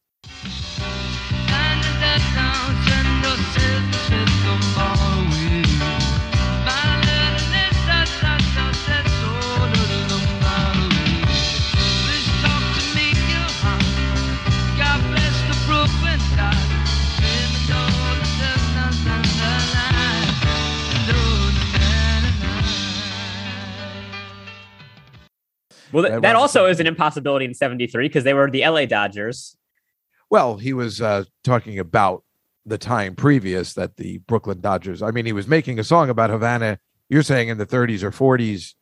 Well, 25.92 26.04
That 26.04 26.22
that 26.22 26.36
also 26.36 26.66
is 26.66 26.80
an 26.80 26.86
impossibility 26.86 27.44
in 27.44 27.54
73 27.54 28.08
because 28.08 28.24
they 28.24 28.34
were 28.34 28.50
the 28.50 28.66
LA 28.66 28.86
Dodgers. 28.86 29.56
Well, 30.30 30.58
he 30.58 30.72
was 30.72 31.00
uh, 31.00 31.24
talking 31.42 31.78
about 31.78 32.22
the 32.64 32.78
time 32.78 33.16
previous 33.16 33.74
that 33.74 33.96
the 33.96 34.18
Brooklyn 34.18 34.60
Dodgers, 34.60 35.02
I 35.02 35.10
mean, 35.10 35.26
he 35.26 35.32
was 35.32 35.48
making 35.48 35.78
a 35.78 35.84
song 35.84 36.08
about 36.08 36.30
Havana, 36.30 36.78
you're 37.08 37.22
saying 37.22 37.48
in 37.48 37.58
the 37.58 37.66
30s 37.66 38.02
or 38.02 38.10
40s 38.10 38.74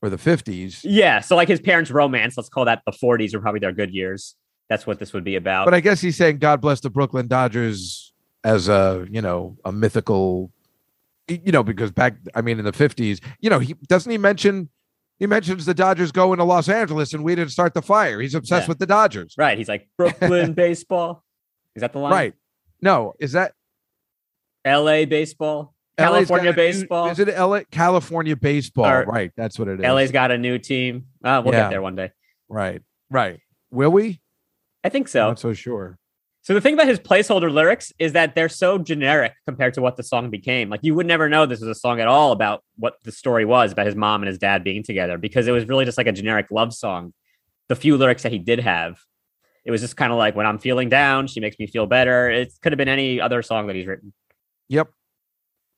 or 0.00 0.08
the 0.08 0.16
50s. 0.16 0.80
Yeah. 0.84 1.20
So, 1.20 1.34
like 1.36 1.48
his 1.48 1.60
parents' 1.60 1.90
romance, 1.90 2.36
let's 2.36 2.48
call 2.48 2.64
that 2.66 2.82
the 2.86 2.92
40s 2.92 3.34
were 3.34 3.40
probably 3.40 3.60
their 3.60 3.72
good 3.72 3.92
years. 3.92 4.36
That's 4.68 4.86
what 4.86 4.98
this 4.98 5.12
would 5.12 5.24
be 5.24 5.36
about. 5.36 5.64
But 5.64 5.74
I 5.74 5.80
guess 5.80 6.00
he's 6.00 6.16
saying 6.16 6.38
God 6.38 6.60
bless 6.60 6.80
the 6.80 6.90
Brooklyn 6.90 7.26
Dodgers 7.26 8.12
as 8.44 8.68
a, 8.68 9.06
you 9.10 9.20
know, 9.20 9.56
a 9.64 9.72
mythical, 9.72 10.52
you 11.26 11.52
know, 11.52 11.62
because 11.62 11.90
back, 11.90 12.16
I 12.34 12.42
mean, 12.42 12.58
in 12.58 12.64
the 12.64 12.72
50s, 12.72 13.20
you 13.40 13.50
know, 13.50 13.58
he 13.58 13.74
doesn't 13.88 14.10
he 14.10 14.18
mention, 14.18 14.68
he 15.18 15.26
mentions 15.26 15.66
the 15.66 15.74
Dodgers 15.74 16.12
going 16.12 16.38
to 16.38 16.44
Los 16.44 16.68
Angeles 16.68 17.12
and 17.14 17.24
we 17.24 17.34
didn't 17.34 17.50
start 17.52 17.74
the 17.74 17.82
fire. 17.82 18.20
He's 18.20 18.34
obsessed 18.34 18.66
Yeah. 18.66 18.68
with 18.68 18.78
the 18.78 18.86
Dodgers. 18.86 19.34
right. 19.38 19.58
He's 19.58 19.68
like, 19.68 19.88
Brooklyn 19.96 20.52
baseball. 20.54 21.24
Is 21.74 21.80
that 21.80 21.92
the 21.92 21.98
line? 21.98 22.12
Right. 22.12 22.34
No, 22.80 23.14
is 23.18 23.32
that 23.32 23.52
LA 24.66 25.04
baseball. 25.04 25.74
California 25.96 26.50
a 26.50 26.52
new- 26.52 26.56
baseball. 26.56 27.08
Is 27.08 27.18
it 27.18 27.26
LA 27.28 27.62
California 27.70 28.36
baseball? 28.36 28.86
Or- 28.86 29.04
right. 29.04 29.32
That's 29.36 29.58
what 29.58 29.66
it 29.68 29.80
is. 29.80 29.84
LA's 29.86 30.12
got 30.12 30.30
a 30.30 30.38
new 30.38 30.58
team. 30.58 31.06
Uh, 31.24 31.42
we'll 31.44 31.52
Yeah. 31.54 31.62
get 31.64 31.70
there 31.70 31.82
one 31.82 31.96
day. 31.96 32.12
Right. 32.48 32.82
Right. 33.10 33.40
Will 33.70 33.90
we? 33.90 34.20
I 34.84 34.90
think 34.90 35.08
so. 35.08 35.26
Not 35.28 35.40
so 35.40 35.52
sure. 35.54 35.98
So 36.48 36.54
the 36.54 36.62
thing 36.62 36.72
about 36.72 36.86
his 36.86 36.98
placeholder 36.98 37.52
lyrics 37.52 37.92
is 37.98 38.14
that 38.14 38.34
they're 38.34 38.48
so 38.48 38.78
generic 38.78 39.34
compared 39.44 39.74
to 39.74 39.82
what 39.82 39.98
the 39.98 40.02
song 40.02 40.30
became. 40.30 40.70
Like 40.70 40.80
you 40.82 40.94
would 40.94 41.04
never 41.04 41.28
know 41.28 41.44
this 41.44 41.60
was 41.60 41.68
a 41.68 41.74
song 41.74 42.00
at 42.00 42.08
all 42.08 42.32
about 42.32 42.64
what 42.76 42.94
the 43.02 43.12
story 43.12 43.44
was 43.44 43.72
about 43.72 43.84
his 43.84 43.94
mom 43.94 44.22
and 44.22 44.28
his 44.28 44.38
dad 44.38 44.64
being 44.64 44.82
together 44.82 45.18
because 45.18 45.46
it 45.46 45.50
was 45.50 45.68
really 45.68 45.84
just 45.84 45.98
like 45.98 46.06
a 46.06 46.12
generic 46.12 46.46
love 46.50 46.72
song. 46.72 47.12
The 47.68 47.76
few 47.76 47.98
lyrics 47.98 48.22
that 48.22 48.32
he 48.32 48.38
did 48.38 48.60
have, 48.60 48.98
it 49.66 49.70
was 49.70 49.82
just 49.82 49.98
kind 49.98 50.10
of 50.10 50.16
like 50.16 50.36
when 50.36 50.46
I'm 50.46 50.58
feeling 50.58 50.88
down, 50.88 51.26
she 51.26 51.38
makes 51.38 51.58
me 51.58 51.66
feel 51.66 51.84
better. 51.84 52.30
It 52.30 52.50
could 52.62 52.72
have 52.72 52.78
been 52.78 52.88
any 52.88 53.20
other 53.20 53.42
song 53.42 53.66
that 53.66 53.76
he's 53.76 53.86
written. 53.86 54.14
Yep. 54.70 54.88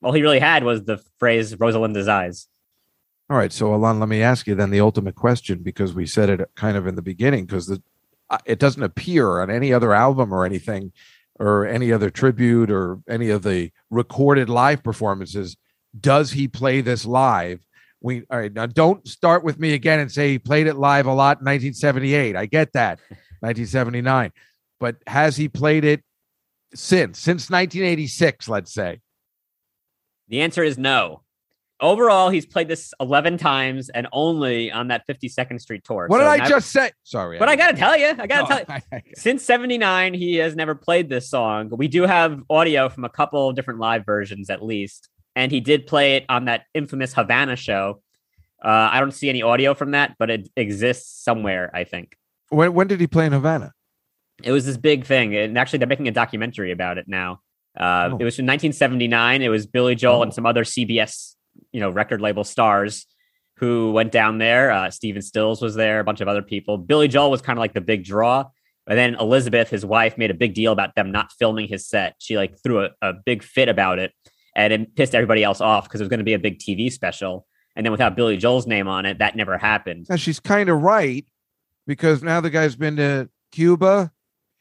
All 0.04 0.12
he 0.12 0.22
really 0.22 0.38
had 0.38 0.62
was 0.62 0.84
the 0.84 1.02
phrase 1.18 1.52
Rosalinda's 1.56 2.06
eyes. 2.06 2.46
All 3.28 3.36
right. 3.36 3.52
So, 3.52 3.74
Alon, 3.74 3.98
let 3.98 4.08
me 4.08 4.22
ask 4.22 4.46
you 4.46 4.54
then 4.54 4.70
the 4.70 4.80
ultimate 4.80 5.16
question 5.16 5.64
because 5.64 5.94
we 5.94 6.06
said 6.06 6.30
it 6.30 6.48
kind 6.54 6.76
of 6.76 6.86
in 6.86 6.94
the 6.94 7.02
beginning 7.02 7.46
because 7.46 7.66
the 7.66 7.82
it 8.44 8.58
doesn't 8.58 8.82
appear 8.82 9.40
on 9.40 9.50
any 9.50 9.72
other 9.72 9.92
album 9.92 10.32
or 10.32 10.44
anything 10.44 10.92
or 11.38 11.66
any 11.66 11.92
other 11.92 12.10
tribute 12.10 12.70
or 12.70 12.98
any 13.08 13.30
of 13.30 13.42
the 13.42 13.70
recorded 13.90 14.48
live 14.48 14.82
performances. 14.82 15.56
Does 15.98 16.32
he 16.32 16.46
play 16.46 16.80
this 16.80 17.04
live? 17.04 17.66
We 18.00 18.24
all 18.30 18.38
right 18.38 18.52
now. 18.52 18.66
Don't 18.66 19.06
start 19.06 19.44
with 19.44 19.58
me 19.58 19.74
again 19.74 20.00
and 20.00 20.10
say 20.10 20.30
he 20.30 20.38
played 20.38 20.66
it 20.66 20.76
live 20.76 21.06
a 21.06 21.12
lot 21.12 21.40
in 21.40 21.44
1978. 21.44 22.36
I 22.36 22.46
get 22.46 22.72
that, 22.72 22.98
1979, 23.40 24.32
but 24.78 24.96
has 25.06 25.36
he 25.36 25.48
played 25.48 25.84
it 25.84 26.02
since 26.74 27.18
since 27.18 27.50
1986? 27.50 28.48
Let's 28.48 28.72
say. 28.72 29.00
The 30.28 30.42
answer 30.42 30.62
is 30.62 30.78
no. 30.78 31.22
Overall, 31.80 32.28
he's 32.28 32.44
played 32.44 32.68
this 32.68 32.92
11 33.00 33.38
times 33.38 33.88
and 33.88 34.06
only 34.12 34.70
on 34.70 34.88
that 34.88 35.06
52nd 35.08 35.60
Street 35.60 35.82
tour. 35.84 36.06
What 36.08 36.18
So 36.18 36.24
did 36.24 36.28
I 36.42 36.46
just 36.48 36.70
say? 36.70 36.90
Sorry, 37.04 37.38
But 37.38 37.48
I 37.48 37.56
got 37.56 37.70
to 37.72 37.76
tell 37.76 37.96
you, 37.96 38.08
I 38.18 38.26
got 38.26 38.48
to 38.48 38.54
No, 38.54 38.64
tell 38.64 39.00
you. 39.00 39.00
Since 39.14 39.44
79, 39.44 40.12
he 40.14 40.36
has 40.36 40.54
never 40.54 40.74
played 40.74 41.08
this 41.08 41.30
song. 41.30 41.70
We 41.72 41.88
do 41.88 42.02
have 42.02 42.42
audio 42.50 42.88
from 42.90 43.04
a 43.04 43.08
couple 43.08 43.48
of 43.48 43.56
different 43.56 43.80
live 43.80 44.04
versions 44.04 44.50
at 44.50 44.62
least. 44.62 45.08
and 45.36 45.50
he 45.52 45.60
did 45.60 45.86
play 45.86 46.16
it 46.16 46.26
on 46.28 46.46
that 46.46 46.64
infamous 46.74 47.14
Havana 47.14 47.56
show. 47.56 48.02
Uh, 48.62 48.90
I 48.92 49.00
don't 49.00 49.12
see 49.12 49.28
any 49.30 49.42
audio 49.42 49.72
from 49.74 49.92
that, 49.92 50.16
but 50.18 50.28
it 50.28 50.50
exists 50.56 51.22
somewhere. 51.24 51.70
I 51.72 51.84
think 51.84 52.16
When 52.50 52.74
when 52.74 52.88
did 52.88 53.00
he 53.00 53.06
play 53.06 53.24
in 53.26 53.32
Havana? 53.32 53.72
it 54.42 54.52
was 54.52 54.66
this 54.66 54.76
big 54.76 55.04
thing, 55.06 55.34
and 55.36 55.56
actually 55.56 55.78
they're 55.78 55.88
making 55.88 56.08
a 56.08 56.12
documentary 56.12 56.72
about 56.72 56.98
it 56.98 57.06
now. 57.08 57.40
Uh, 57.78 58.10
Oh. 58.12 58.16
It 58.18 58.24
was 58.24 58.38
in 58.38 58.44
1979. 58.46 59.40
It 59.42 59.48
was 59.48 59.66
Billy 59.66 59.94
Joel 59.94 60.18
Oh. 60.18 60.22
and 60.24 60.34
some 60.34 60.44
other 60.44 60.64
CBS, 60.64 61.36
you 61.72 61.80
know, 61.80 61.90
record 61.90 62.20
label 62.20 62.44
stars 62.44 63.06
who 63.56 63.92
went 63.92 64.10
down 64.12 64.38
there. 64.38 64.70
Uh, 64.70 64.90
Stephen 64.90 65.22
Stills 65.22 65.60
was 65.60 65.74
there, 65.74 66.00
a 66.00 66.04
bunch 66.04 66.20
of 66.20 66.28
other 66.28 66.42
people. 66.42 66.78
Billy 66.78 67.08
Joel 67.08 67.30
was 67.30 67.42
kind 67.42 67.58
of 67.58 67.60
like 67.60 67.74
the 67.74 67.80
big 67.80 68.04
draw. 68.04 68.44
And 68.86 68.98
then 68.98 69.14
Elizabeth, 69.16 69.68
his 69.68 69.84
wife, 69.84 70.16
made 70.18 70.30
a 70.30 70.34
big 70.34 70.54
deal 70.54 70.72
about 70.72 70.94
them 70.94 71.12
not 71.12 71.30
filming 71.38 71.68
his 71.68 71.86
set. 71.86 72.14
She 72.18 72.36
like 72.36 72.54
threw 72.62 72.84
a, 72.86 72.90
a 73.02 73.12
big 73.12 73.42
fit 73.42 73.68
about 73.68 73.98
it, 73.98 74.12
and 74.56 74.72
it 74.72 74.96
pissed 74.96 75.14
everybody 75.14 75.44
else 75.44 75.60
off 75.60 75.84
because 75.84 76.00
it 76.00 76.04
was 76.04 76.08
going 76.08 76.18
to 76.18 76.24
be 76.24 76.32
a 76.34 76.38
big 76.38 76.58
TV 76.58 76.90
special. 76.90 77.46
And 77.76 77.86
then 77.86 77.92
without 77.92 78.16
Billy 78.16 78.36
Joel's 78.36 78.66
name 78.66 78.88
on 78.88 79.06
it, 79.06 79.18
that 79.18 79.36
never 79.36 79.56
happened. 79.58 80.06
Now 80.10 80.16
she's 80.16 80.40
kind 80.40 80.68
of 80.68 80.82
right 80.82 81.24
because 81.86 82.22
now 82.22 82.40
the 82.40 82.50
guy's 82.50 82.74
been 82.74 82.96
to 82.96 83.28
Cuba 83.52 84.10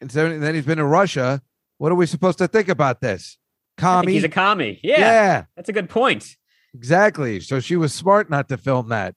and 0.02 0.12
so- 0.12 0.28
and 0.28 0.44
then 0.44 0.54
he's 0.54 0.66
been 0.66 0.78
to 0.78 0.86
Russia. 0.86 1.42
What 1.78 1.92
are 1.92 1.96
we 1.96 2.06
supposed 2.06 2.38
to 2.40 2.48
think 2.48 2.70
about 2.70 3.02
this? 3.02 3.38
Commie? 3.78 4.12
he's 4.14 4.24
a 4.24 4.30
commie. 4.30 4.80
Yeah, 4.84 5.00
yeah, 5.00 5.46
that's 5.56 5.70
a 5.70 5.74
good 5.74 5.90
point. 5.90 6.36
Exactly. 6.80 7.42
So 7.42 7.60
she 7.60 7.76
was 7.76 7.94
smart 7.94 8.30
not 8.30 8.48
to 8.50 8.58
film 8.58 8.88
that. 8.90 9.14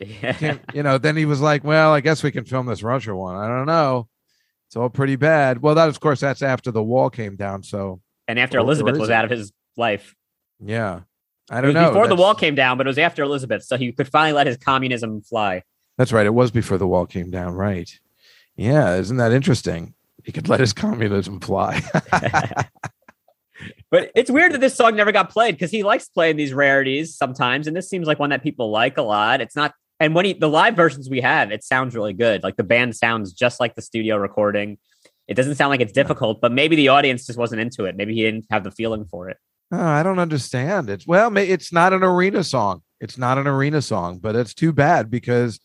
Can't- 0.00 0.60
you 0.72 0.82
know, 0.84 0.96
then 0.98 1.16
he 1.16 1.24
was 1.24 1.40
like, 1.40 1.64
"Well, 1.64 1.92
I 1.92 2.00
guess 2.00 2.22
we 2.22 2.30
can 2.30 2.44
film 2.44 2.66
this 2.66 2.82
Russia 2.84 3.14
one." 3.16 3.34
I 3.36 3.48
don't 3.48 3.66
know. 3.66 4.08
It's 4.68 4.76
all 4.76 4.88
pretty 4.88 5.16
bad. 5.16 5.60
Well, 5.60 5.74
that 5.74 5.88
of 5.88 5.98
course 6.00 6.20
that's 6.20 6.42
after 6.42 6.70
the 6.70 6.82
wall 6.82 7.10
came 7.10 7.34
down. 7.36 7.62
So 7.64 8.00
and 8.28 8.38
after 8.38 8.58
Or- 8.58 8.62
Elizabeth 8.62 8.96
was 8.98 9.08
it? 9.08 9.12
out 9.12 9.24
of 9.24 9.30
his 9.30 9.52
life. 9.76 10.14
yeah, 10.60 11.00
I 11.50 11.60
don't 11.60 11.74
know. 11.74 11.88
before 11.90 12.06
the 12.08 12.16
wall 12.16 12.34
came 12.34 12.54
down, 12.54 12.76
but 12.78 12.86
it 12.86 12.90
was 12.90 12.98
after 12.98 13.22
Elizabeth, 13.22 13.64
so 13.64 13.76
he 13.76 13.90
could 13.92 14.08
finally 14.08 14.32
let 14.32 14.46
his 14.46 14.56
communism 14.56 15.20
fly. 15.22 15.62
That's 15.98 16.12
right. 16.12 16.26
It 16.26 16.34
was 16.34 16.50
before 16.50 16.78
the 16.78 16.86
wall 16.88 17.06
came 17.06 17.30
down. 17.30 17.54
Right. 17.54 17.90
Yeah. 18.56 18.96
Isn't 18.96 19.16
that 19.18 19.32
interesting? 19.32 19.94
He 20.24 20.32
could 20.32 20.48
let 20.48 20.60
his 20.60 20.72
communism 20.72 21.38
fly. 21.40 21.82
But 23.94 24.10
it's 24.16 24.28
weird 24.28 24.50
that 24.50 24.60
this 24.60 24.74
song 24.74 24.96
never 24.96 25.12
got 25.12 25.30
played 25.30 25.54
because 25.54 25.70
he 25.70 25.84
likes 25.84 26.08
playing 26.08 26.34
these 26.34 26.52
rarities 26.52 27.16
sometimes, 27.16 27.68
and 27.68 27.76
this 27.76 27.88
seems 27.88 28.08
like 28.08 28.18
one 28.18 28.30
that 28.30 28.42
people 28.42 28.72
like 28.72 28.98
a 28.98 29.02
lot. 29.02 29.40
It's 29.40 29.54
not, 29.54 29.72
and 30.00 30.16
when 30.16 30.24
he 30.24 30.32
the 30.32 30.48
live 30.48 30.74
versions 30.74 31.08
we 31.08 31.20
have, 31.20 31.52
it 31.52 31.62
sounds 31.62 31.94
really 31.94 32.12
good. 32.12 32.42
Like 32.42 32.56
the 32.56 32.64
band 32.64 32.96
sounds 32.96 33.32
just 33.32 33.60
like 33.60 33.76
the 33.76 33.82
studio 33.82 34.16
recording. 34.16 34.78
It 35.28 35.34
doesn't 35.34 35.54
sound 35.54 35.70
like 35.70 35.80
it's 35.80 35.92
difficult, 35.92 36.40
but 36.40 36.50
maybe 36.50 36.74
the 36.74 36.88
audience 36.88 37.24
just 37.24 37.38
wasn't 37.38 37.60
into 37.60 37.84
it. 37.84 37.94
Maybe 37.96 38.16
he 38.16 38.22
didn't 38.22 38.46
have 38.50 38.64
the 38.64 38.72
feeling 38.72 39.04
for 39.04 39.28
it. 39.30 39.36
Oh, 39.70 39.78
I 39.78 40.02
don't 40.02 40.18
understand 40.18 40.90
It's 40.90 41.06
Well, 41.06 41.36
it's 41.36 41.72
not 41.72 41.92
an 41.92 42.02
arena 42.02 42.42
song. 42.42 42.82
It's 43.00 43.16
not 43.16 43.38
an 43.38 43.46
arena 43.46 43.80
song, 43.80 44.18
but 44.18 44.34
it's 44.34 44.54
too 44.54 44.72
bad 44.72 45.08
because 45.08 45.60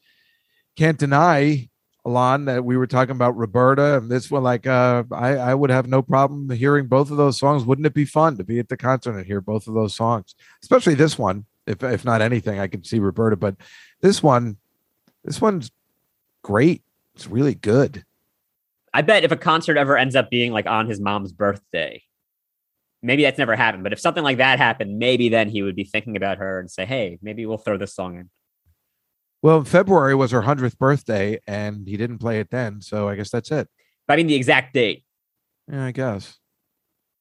can't 0.78 1.00
deny, 1.00 1.69
Alon, 2.06 2.46
that 2.46 2.64
we 2.64 2.78
were 2.78 2.88
talking 2.88 3.16
about 3.16 3.36
Roberta 3.36 3.98
and 3.98 4.10
this 4.10 4.32
one. 4.32 4.44
Like, 4.44 4.66
uh, 4.66 5.04
I, 5.12 5.36
I 5.36 5.54
would 5.54 5.70
have 5.70 5.88
no 5.88 6.02
problem 6.02 6.50
hearing 6.50 6.88
both 6.88 7.12
of 7.12 7.18
those 7.18 7.38
songs. 7.38 7.66
Wouldn't 7.66 7.86
it 7.86 7.94
be 7.94 8.06
fun 8.06 8.38
to 8.38 8.44
be 8.44 8.60
at 8.60 8.70
the 8.70 8.78
concert 8.78 9.18
and 9.18 9.26
hear 9.26 9.42
both 9.42 9.68
of 9.68 9.74
those 9.74 9.96
songs, 9.96 10.36
especially 10.64 10.96
this 10.96 11.18
one? 11.18 11.46
If 11.68 11.84
if 11.84 12.04
not 12.04 12.22
anything, 12.22 12.60
I 12.60 12.68
could 12.68 12.86
see 12.86 13.00
Roberta, 13.00 13.36
but 13.36 13.56
this 14.02 14.24
one, 14.24 14.58
this 15.24 15.40
one's 15.40 15.72
great. 16.42 16.82
It's 17.16 17.28
really 17.28 17.54
good. 17.54 18.06
I 18.94 19.02
bet 19.04 19.24
if 19.24 19.32
a 19.32 19.38
concert 19.38 19.78
ever 19.78 19.98
ends 19.98 20.16
up 20.16 20.32
being 20.32 20.52
like 20.52 20.66
on 20.66 20.88
his 20.88 21.00
mom's 21.00 21.32
birthday, 21.32 22.02
maybe 23.04 23.24
that's 23.24 23.38
never 23.38 23.56
happened. 23.56 23.84
But 23.84 23.94
if 23.94 24.00
something 24.00 24.24
like 24.24 24.38
that 24.38 24.58
happened, 24.58 24.98
maybe 24.98 25.30
then 25.30 25.50
he 25.50 25.62
would 25.62 25.76
be 25.76 25.84
thinking 25.84 26.16
about 26.16 26.38
her 26.40 26.60
and 26.60 26.72
say, 26.72 26.86
"Hey, 26.86 27.20
maybe 27.22 27.46
we'll 27.46 27.58
throw 27.58 27.78
this 27.78 27.94
song 27.94 28.18
in." 28.18 28.30
Well, 29.42 29.64
February 29.64 30.16
was 30.16 30.32
her 30.32 30.42
hundredth 30.42 30.78
birthday, 30.78 31.40
and 31.48 31.88
he 31.88 31.96
didn't 31.98 32.18
play 32.18 32.40
it 32.40 32.50
then, 32.50 32.82
so 32.82 33.08
I 33.08 33.16
guess 33.16 33.30
that's 33.30 33.52
it. 33.52 33.68
But 34.08 34.14
I 34.14 34.18
mean 34.18 34.28
the 34.28 34.36
exact 34.36 34.74
date, 34.74 35.06
Yeah, 35.72 35.86
I 35.86 35.92
guess. 35.92 36.38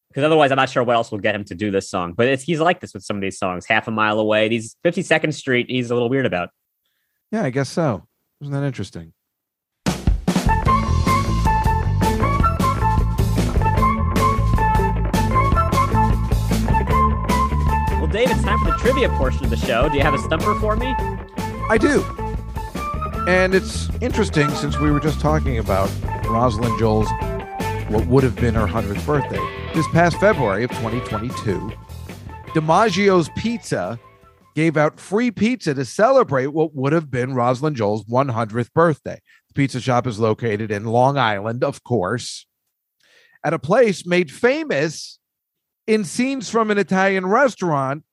because 0.09 0.25
otherwise, 0.25 0.51
I'm 0.51 0.57
not 0.57 0.69
sure 0.71 0.83
what 0.83 0.97
else 0.97 1.13
will 1.13 1.19
get 1.21 1.35
him 1.35 1.45
to 1.45 1.55
do 1.55 1.71
this 1.71 1.89
song. 1.89 2.15
But 2.15 2.27
it's, 2.27 2.43
he's 2.43 2.61
like 2.61 2.81
this 2.81 2.93
with 2.95 3.05
some 3.05 3.17
of 3.17 3.23
these 3.23 3.39
songs. 3.39 3.67
Half 3.67 3.87
a 3.87 3.91
mile 3.93 4.19
away, 4.19 4.49
these 4.49 4.75
52nd 4.85 5.33
Street, 5.35 5.67
he's 5.71 5.91
a 5.91 5.95
little 5.95 6.09
weird 6.09 6.27
about. 6.27 6.51
Yeah, 7.31 7.45
I 7.45 7.51
guess 7.51 7.69
so. 7.69 8.07
Isn't 8.41 8.53
that 8.55 8.65
interesting? 8.65 9.13
Well, 17.99 18.07
Dave, 18.07 18.31
it's 18.31 18.43
time 18.43 18.59
for 18.61 18.71
the 18.71 18.77
trivia 18.79 19.09
portion 19.11 19.45
of 19.45 19.51
the 19.51 19.57
show. 19.57 19.89
Do 19.89 19.97
you 19.97 20.03
have 20.03 20.15
a 20.15 20.19
stumper 20.19 20.55
for 20.61 20.77
me? 20.77 20.95
I 21.71 21.77
do. 21.77 22.03
And 23.29 23.55
it's 23.55 23.91
interesting 24.01 24.49
since 24.51 24.79
we 24.79 24.91
were 24.91 25.01
just 25.01 25.21
talking 25.21 25.59
about 25.59 25.91
Rosalind 26.25 26.79
Joel's 26.79 27.09
what 27.89 28.07
would 28.07 28.25
have 28.25 28.37
been 28.37 28.55
her 28.55 28.67
100th 28.67 29.05
birthday. 29.05 29.41
This 29.75 29.87
past 29.89 30.19
February 30.19 30.65
of 30.65 30.71
2022, 30.71 31.73
DiMaggio's 32.55 33.29
Pizza 33.37 33.99
gave 34.55 34.79
out 34.79 34.99
free 34.99 35.31
pizza 35.31 35.75
to 35.75 35.85
celebrate 35.85 36.49
what 36.49 36.75
would 36.75 36.95
have 36.95 37.11
been 37.11 37.35
Rosalind 37.35 37.77
Joel's 37.77 38.05
100th 38.05 38.73
birthday. 38.73 39.21
The 39.49 39.55
pizza 39.55 39.81
shop 39.81 40.07
is 40.07 40.19
located 40.19 40.71
in 40.71 40.85
Long 40.85 41.19
Island, 41.19 41.65
of 41.65 41.85
course, 41.85 42.47
at 43.45 43.53
a 43.53 43.59
place 43.59 44.07
made 44.07 44.33
famous 44.33 45.19
in 45.87 46.05
scenes 46.05 46.49
from 46.49 46.71
an 46.71 46.79
Italian 46.79 47.27
restaurant 47.27 48.05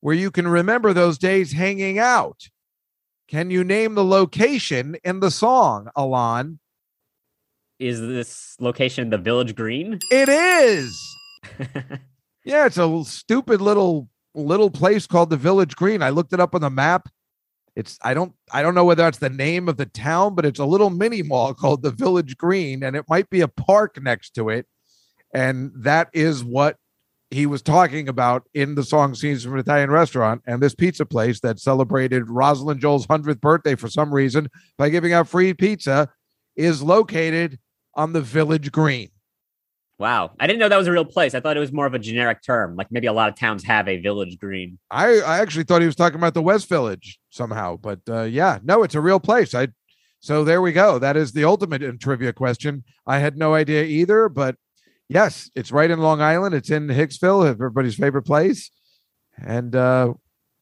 where 0.00 0.14
you 0.14 0.32
can 0.32 0.48
remember 0.48 0.92
those 0.92 1.16
days 1.16 1.52
hanging 1.52 1.98
out. 2.00 2.48
Can 3.28 3.50
you 3.50 3.62
name 3.62 3.94
the 3.94 4.04
location 4.04 4.96
in 5.04 5.20
the 5.20 5.30
song, 5.30 5.88
Alon? 5.94 6.58
Is 7.78 8.00
this 8.00 8.56
location 8.58 9.10
the 9.10 9.18
Village 9.18 9.54
Green? 9.54 10.00
It 10.10 10.28
is. 10.28 11.16
Yeah, 12.48 12.64
it's 12.64 12.78
a 12.78 13.04
stupid 13.04 13.60
little 13.60 14.08
little 14.34 14.70
place 14.70 15.06
called 15.06 15.28
the 15.28 15.36
Village 15.36 15.76
Green. 15.76 16.02
I 16.02 16.08
looked 16.08 16.32
it 16.32 16.40
up 16.40 16.54
on 16.54 16.62
the 16.62 16.70
map. 16.70 17.06
It's 17.76 17.98
I 18.02 18.14
don't 18.14 18.32
I 18.50 18.62
don't 18.62 18.74
know 18.74 18.86
whether 18.86 19.02
that's 19.02 19.18
the 19.18 19.28
name 19.28 19.68
of 19.68 19.76
the 19.76 19.84
town, 19.84 20.34
but 20.34 20.46
it's 20.46 20.58
a 20.58 20.64
little 20.64 20.88
mini 20.88 21.22
mall 21.22 21.52
called 21.52 21.82
the 21.82 21.90
Village 21.90 22.38
Green, 22.38 22.82
and 22.82 22.96
it 22.96 23.04
might 23.06 23.28
be 23.28 23.42
a 23.42 23.48
park 23.48 24.00
next 24.02 24.30
to 24.36 24.48
it. 24.48 24.66
And 25.34 25.72
that 25.76 26.08
is 26.14 26.42
what 26.42 26.78
he 27.30 27.46
was 27.46 27.60
talking 27.60 28.08
about 28.08 28.44
in 28.54 28.74
the 28.74 28.82
song 28.82 29.14
scenes 29.14 29.44
from 29.44 29.54
an 29.54 29.60
Italian 29.60 29.90
restaurant. 29.90 30.42
And 30.46 30.62
this 30.62 30.74
pizza 30.74 31.04
place 31.04 31.40
that 31.40 31.60
celebrated 31.60 32.30
Rosalind 32.30 32.80
Joel's 32.80 33.06
100th 33.06 33.40
birthday 33.40 33.74
for 33.74 33.88
some 33.88 34.12
reason 34.12 34.48
by 34.78 34.88
giving 34.88 35.12
out 35.12 35.28
free 35.28 35.52
pizza 35.52 36.08
is 36.56 36.82
located 36.82 37.58
on 37.94 38.12
the 38.12 38.20
Village 38.20 38.72
Green. 38.72 39.10
wow. 39.98 40.30
I 40.40 40.46
didn't 40.46 40.60
know 40.60 40.68
that 40.68 40.76
was 40.76 40.86
a 40.86 40.92
real 40.92 41.04
place. 41.04 41.34
I 41.34 41.40
thought 41.40 41.56
it 41.56 41.60
was 41.60 41.72
more 41.72 41.86
of 41.86 41.94
a 41.94 41.98
generic 41.98 42.42
term. 42.42 42.76
Like 42.76 42.90
maybe 42.90 43.08
a 43.08 43.12
lot 43.12 43.28
of 43.28 43.36
towns 43.36 43.64
have 43.64 43.88
a 43.88 44.00
Village 44.00 44.38
Green. 44.38 44.78
I, 44.90 45.20
I 45.20 45.40
actually 45.40 45.64
thought 45.64 45.82
he 45.82 45.86
was 45.86 45.96
talking 45.96 46.18
about 46.18 46.34
the 46.34 46.42
West 46.42 46.68
Village 46.68 47.18
somehow, 47.30 47.76
but 47.76 48.00
uh, 48.08 48.22
yeah, 48.22 48.58
no, 48.62 48.82
it's 48.82 48.94
a 48.94 49.00
real 49.00 49.20
place. 49.20 49.54
I 49.54 49.68
so 50.20 50.42
there 50.42 50.60
we 50.60 50.72
go. 50.72 50.98
That 50.98 51.16
is 51.16 51.32
the 51.32 51.44
ultimate 51.44 51.82
in 51.82 51.98
trivia 51.98 52.32
question. 52.32 52.82
I 53.06 53.18
had 53.18 53.36
no 53.36 53.54
idea 53.54 53.84
either, 53.84 54.28
but 54.28 54.56
yes, 55.08 55.50
it's 55.54 55.72
right 55.72 55.90
in 55.90 55.98
Long 55.98 56.20
Island. 56.20 56.54
It's 56.54 56.70
in 56.70 56.88
Hicksville, 56.88 57.48
everybody's 57.48 57.96
favorite 57.96 58.22
place, 58.24 58.70
and 59.36 59.74
uh, 59.74 60.14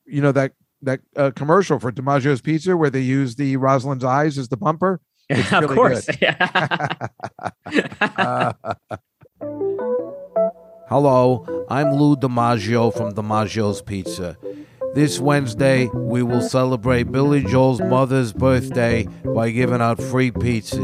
you 0.04 0.20
know 0.20 0.32
that 0.32 0.52
that 0.82 1.00
uh, 1.16 1.30
commercial 1.34 1.78
for 1.78 1.90
DiMaggio's 1.92 2.40
Pizza 2.40 2.76
where 2.76 2.90
they 2.90 3.00
use 3.00 3.36
the 3.36 3.56
Rosalind's 3.56 4.04
eyes 4.04 4.38
as 4.38 4.48
the 4.48 4.56
bumper. 4.56 5.00
It's 5.28 5.52
of 5.52 5.62
really 5.64 5.74
course. 5.74 6.08
Uh, 8.16 8.52
Hello, 10.88 11.66
I'm 11.68 11.94
Lou 11.94 12.14
DiMaggio 12.14 12.96
from 12.96 13.12
DiMaggio's 13.12 13.82
Pizza. 13.82 14.36
This 14.94 15.18
Wednesday, 15.18 15.88
we 15.92 16.22
will 16.22 16.42
celebrate 16.42 17.10
Billy 17.10 17.42
Joel's 17.42 17.80
mother's 17.80 18.32
birthday 18.32 19.08
by 19.34 19.50
giving 19.50 19.80
out 19.80 20.00
free 20.00 20.30
pizza. 20.30 20.78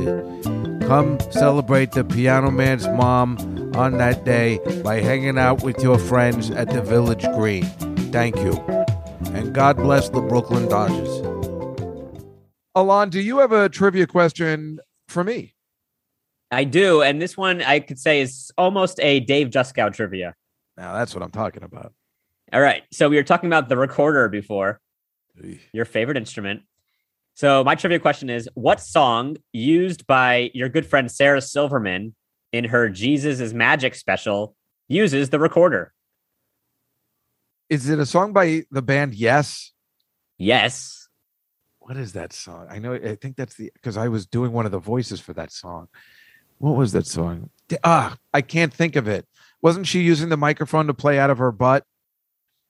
Come 0.86 1.18
celebrate 1.30 1.92
the 1.92 2.04
Piano 2.04 2.50
Man's 2.50 2.86
mom 2.88 3.38
on 3.74 3.98
that 3.98 4.24
day 4.24 4.60
by 4.84 5.00
hanging 5.00 5.38
out 5.38 5.62
with 5.62 5.82
your 5.82 5.98
friends 5.98 6.50
at 6.50 6.70
the 6.70 6.82
Village 6.82 7.24
Green. 7.34 7.64
Thank 8.12 8.36
you. 8.36 8.52
And 9.32 9.54
God 9.54 9.76
bless 9.76 10.10
the 10.10 10.20
Brooklyn 10.20 10.68
Dodgers. 10.68 11.08
Alon, 12.74 13.10
do 13.10 13.20
you 13.20 13.38
have 13.38 13.52
a 13.52 13.68
trivia 13.68 14.06
question 14.06 14.80
for 15.08 15.24
me? 15.24 15.54
I 16.50 16.64
do. 16.64 17.00
And 17.02 17.20
this 17.20 17.36
one 17.36 17.62
I 17.62 17.80
could 17.80 17.98
say 17.98 18.20
is 18.20 18.52
almost 18.58 19.00
a 19.00 19.20
Dave 19.20 19.48
Juskow 19.48 19.92
trivia. 19.92 20.34
Now, 20.76 20.94
that's 20.94 21.14
what 21.14 21.22
I'm 21.22 21.30
talking 21.30 21.62
about. 21.62 21.94
All 22.52 22.60
right. 22.60 22.82
So 22.92 23.08
we 23.08 23.16
were 23.16 23.22
talking 23.22 23.46
about 23.46 23.70
the 23.70 23.76
recorder 23.76 24.28
before, 24.28 24.80
your 25.72 25.86
favorite 25.86 26.18
instrument. 26.18 26.62
So 27.34 27.64
my 27.64 27.74
trivia 27.74 27.98
question 27.98 28.30
is 28.30 28.48
what 28.54 28.80
song 28.80 29.36
used 29.52 30.06
by 30.06 30.50
your 30.54 30.68
good 30.68 30.86
friend 30.86 31.10
Sarah 31.10 31.40
Silverman 31.40 32.14
in 32.52 32.64
her 32.64 32.88
Jesus 32.88 33.40
is 33.40 33.54
Magic 33.54 33.94
special 33.94 34.54
uses 34.88 35.30
the 35.30 35.38
recorder? 35.38 35.92
Is 37.70 37.88
it 37.88 37.98
a 37.98 38.06
song 38.06 38.32
by 38.32 38.64
the 38.70 38.82
band 38.82 39.14
Yes? 39.14 39.72
Yes. 40.38 41.08
What 41.78 41.96
is 41.96 42.12
that 42.12 42.32
song? 42.32 42.66
I 42.70 42.78
know. 42.78 42.94
I 42.94 43.16
think 43.16 43.36
that's 43.36 43.54
the 43.54 43.70
because 43.74 43.96
I 43.96 44.08
was 44.08 44.26
doing 44.26 44.52
one 44.52 44.66
of 44.66 44.72
the 44.72 44.78
voices 44.78 45.20
for 45.20 45.32
that 45.32 45.50
song. 45.50 45.88
What 46.58 46.76
was 46.76 46.92
that 46.92 47.06
song? 47.06 47.50
Ah, 47.82 48.16
I 48.32 48.40
can't 48.40 48.72
think 48.72 48.94
of 48.94 49.08
it. 49.08 49.26
Wasn't 49.62 49.86
she 49.86 50.00
using 50.00 50.28
the 50.28 50.36
microphone 50.36 50.86
to 50.86 50.94
play 50.94 51.18
out 51.18 51.30
of 51.30 51.38
her 51.38 51.50
butt? 51.50 51.84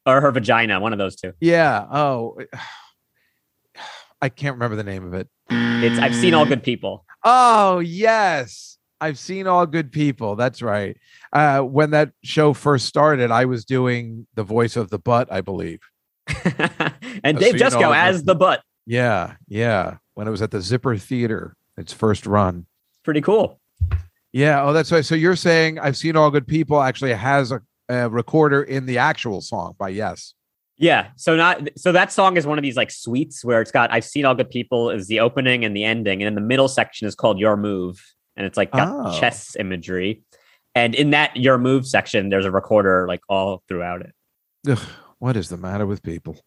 Or 0.07 0.21
her 0.21 0.31
vagina, 0.31 0.81
one 0.81 0.93
of 0.93 0.99
those 0.99 1.17
two. 1.17 1.33
Yeah. 1.41 1.87
Oh, 1.91 2.39
I 4.23 4.29
can't 4.29 4.55
remember 4.55 4.77
the 4.77 4.85
name 4.85 5.05
of 5.05 5.15
it. 5.15 5.29
It's 5.51 5.99
I've 5.99 6.15
seen 6.15 6.33
all 6.33 6.47
good 6.47 6.63
people. 6.63 7.05
Oh, 7.25 7.81
yes. 7.81 8.79
I've 9.01 9.19
seen 9.19 9.49
all 9.49 9.67
good 9.67 9.91
people. 9.91 10.37
That's 10.37 10.63
right. 10.63 10.97
Uh, 11.33 11.61
when 11.61 11.91
that 11.91 12.13
show 12.23 12.53
first 12.53 12.87
started, 12.87 13.33
I 13.33 13.47
was 13.47 13.65
doing 13.65 14.29
the 14.35 14.45
voice 14.45 14.77
of 14.77 14.91
the 14.91 14.99
butt, 15.01 15.31
I 15.33 15.41
believe. 15.41 15.81
and 17.25 17.37
Dave 17.37 17.59
seen 17.59 17.63
all 17.63 17.71
Juskow 17.71 17.89
good 17.89 17.97
as 17.97 18.23
the 18.23 18.37
butt. 18.37 18.63
Yeah. 18.87 19.35
Yeah. 19.49 19.97
When 20.15 20.29
it 20.29 20.31
was 20.31 20.41
at 20.41 20.53
the 20.53 20.61
Zipper 20.61 20.97
Theater, 20.97 21.57
its 21.77 21.93
first 21.93 22.25
run. 22.25 22.67
Pretty 23.03 23.23
cool. 23.23 23.61
Yeah. 24.33 24.63
Oh, 24.63 24.73
that's 24.73 24.93
right. 24.93 25.05
So 25.05 25.17
you're 25.17 25.35
saying 25.35 25.81
I've 25.81 25.97
seen 25.97 26.17
all 26.17 26.31
good 26.31 26.47
people 26.47 26.81
actually 26.81 27.13
has 27.15 27.51
a, 27.51 27.61
a 27.89 28.09
recorder 28.09 28.63
in 28.63 28.87
the 28.87 28.99
actual 28.99 29.41
song 29.41 29.75
by 29.77 29.89
Yes. 29.89 30.35
Yeah. 30.83 31.11
So 31.17 31.37
not 31.37 31.69
so 31.79 31.93
that 31.93 32.11
song 32.11 32.37
is 32.37 32.45
one 32.45 32.59
of 32.59 32.63
these 32.63 32.77
like 32.77 32.91
suites 32.91 33.45
where 33.45 33.61
it's 33.63 33.71
got 33.71 33.93
I've 33.93 34.05
seen 34.05 34.25
all 34.25 34.35
good 34.35 34.51
people 34.51 34.91
is 34.91 35.07
the 35.07 35.21
opening 35.21 35.65
and 35.65 35.77
the 35.77 35.85
ending, 35.85 36.21
and 36.21 36.27
then 36.27 36.35
the 36.35 36.47
middle 36.47 36.67
section 36.67 37.07
is 37.07 37.15
called 37.15 37.39
Your 37.39 37.57
Move, 37.57 38.03
and 38.37 38.45
it's 38.45 38.57
like 38.57 38.73
got 38.73 38.89
Oh. 38.91 39.19
chess 39.21 39.55
imagery. 39.57 40.23
And 40.75 40.95
in 40.97 41.11
that 41.11 41.37
Your 41.37 41.57
Move 41.57 41.87
section, 41.87 42.31
there's 42.31 42.47
a 42.47 42.51
recorder 42.51 43.07
like 43.07 43.21
all 43.29 43.63
throughout 43.69 44.01
it. 44.01 44.13
Ugh, 44.69 44.81
what 45.21 45.37
is 45.37 45.51
the 45.51 45.57
matter 45.57 45.87
with 45.87 46.03
people? 46.03 46.41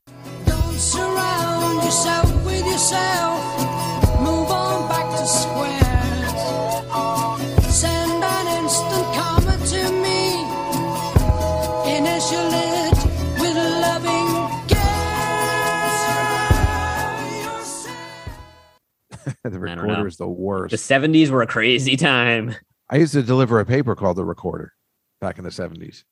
The 19.49 19.59
recorder 19.59 20.07
is 20.07 20.17
the 20.17 20.27
worst. 20.27 20.71
The 20.71 20.77
70s 20.77 21.29
were 21.29 21.41
a 21.41 21.47
crazy 21.47 21.95
time. 21.97 22.55
I 22.89 22.97
used 22.97 23.13
to 23.13 23.23
deliver 23.23 23.59
a 23.59 23.65
paper 23.65 23.95
called 23.95 24.17
the 24.17 24.25
Recorder 24.25 24.73
back 25.19 25.37
in 25.37 25.43
the 25.43 25.49
70s. 25.49 26.03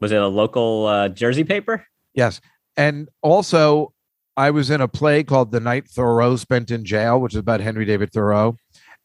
Was 0.00 0.12
it 0.12 0.20
a 0.20 0.28
local 0.28 0.86
uh, 0.86 1.08
Jersey 1.08 1.44
paper? 1.44 1.86
Yes. 2.14 2.40
And 2.76 3.08
also, 3.22 3.92
I 4.36 4.50
was 4.50 4.70
in 4.70 4.80
a 4.80 4.88
play 4.88 5.24
called 5.24 5.52
The 5.52 5.60
Night 5.60 5.88
Thoreau 5.88 6.36
Spent 6.36 6.70
in 6.70 6.84
Jail, 6.84 7.20
which 7.20 7.34
is 7.34 7.38
about 7.38 7.60
Henry 7.60 7.84
David 7.84 8.12
Thoreau. 8.12 8.56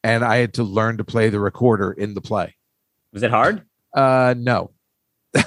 And 0.03 0.23
I 0.23 0.38
had 0.38 0.53
to 0.55 0.63
learn 0.63 0.97
to 0.97 1.03
play 1.03 1.29
the 1.29 1.39
recorder 1.39 1.91
in 1.91 2.13
the 2.13 2.21
play. 2.21 2.55
Was 3.12 3.23
it 3.23 3.32
hard? 3.32 3.63
Uh, 3.93 4.36
no. 4.38 4.71
but 5.34 5.45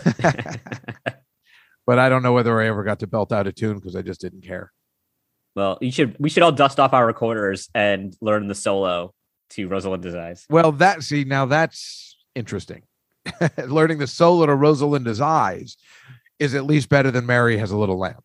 I 1.99 2.09
don't 2.09 2.23
know 2.23 2.33
whether 2.33 2.61
I 2.61 2.67
ever 2.67 2.85
got 2.85 2.99
to 3.01 3.07
belt 3.07 3.33
out 3.33 3.47
a 3.47 3.53
tune 3.53 3.77
because 3.77 3.97
I 3.97 4.03
just 4.03 4.21
didn't 4.21 4.43
care. 4.43 4.73
Well, 5.55 5.79
you 5.81 5.93
should 5.93 6.17
we 6.19 6.31
should 6.31 6.43
all 6.43 6.53
dust 6.53 6.81
off 6.81 6.93
our 6.93 7.07
recorders 7.07 7.69
and 7.75 8.17
learn 8.21 8.49
the 8.49 8.55
solo 8.55 9.15
to 9.51 9.69
Rosalinda's 9.69 10.15
Eyes. 10.15 10.47
Well, 10.49 10.73
that, 10.73 11.03
see, 11.03 11.25
now 11.25 11.47
that's 11.47 12.17
interesting. 12.35 12.83
Learning 13.67 13.99
the 13.99 14.07
solo 14.07 14.47
to 14.47 14.53
Rosalinda's 14.53 15.21
Eyes 15.21 15.77
is 16.38 16.55
at 16.55 16.65
least 16.65 16.88
better 16.88 17.11
than 17.11 17.27
Mary 17.27 17.59
Has 17.59 17.71
a 17.71 17.77
Little 17.77 17.99
Lamb. 17.99 18.21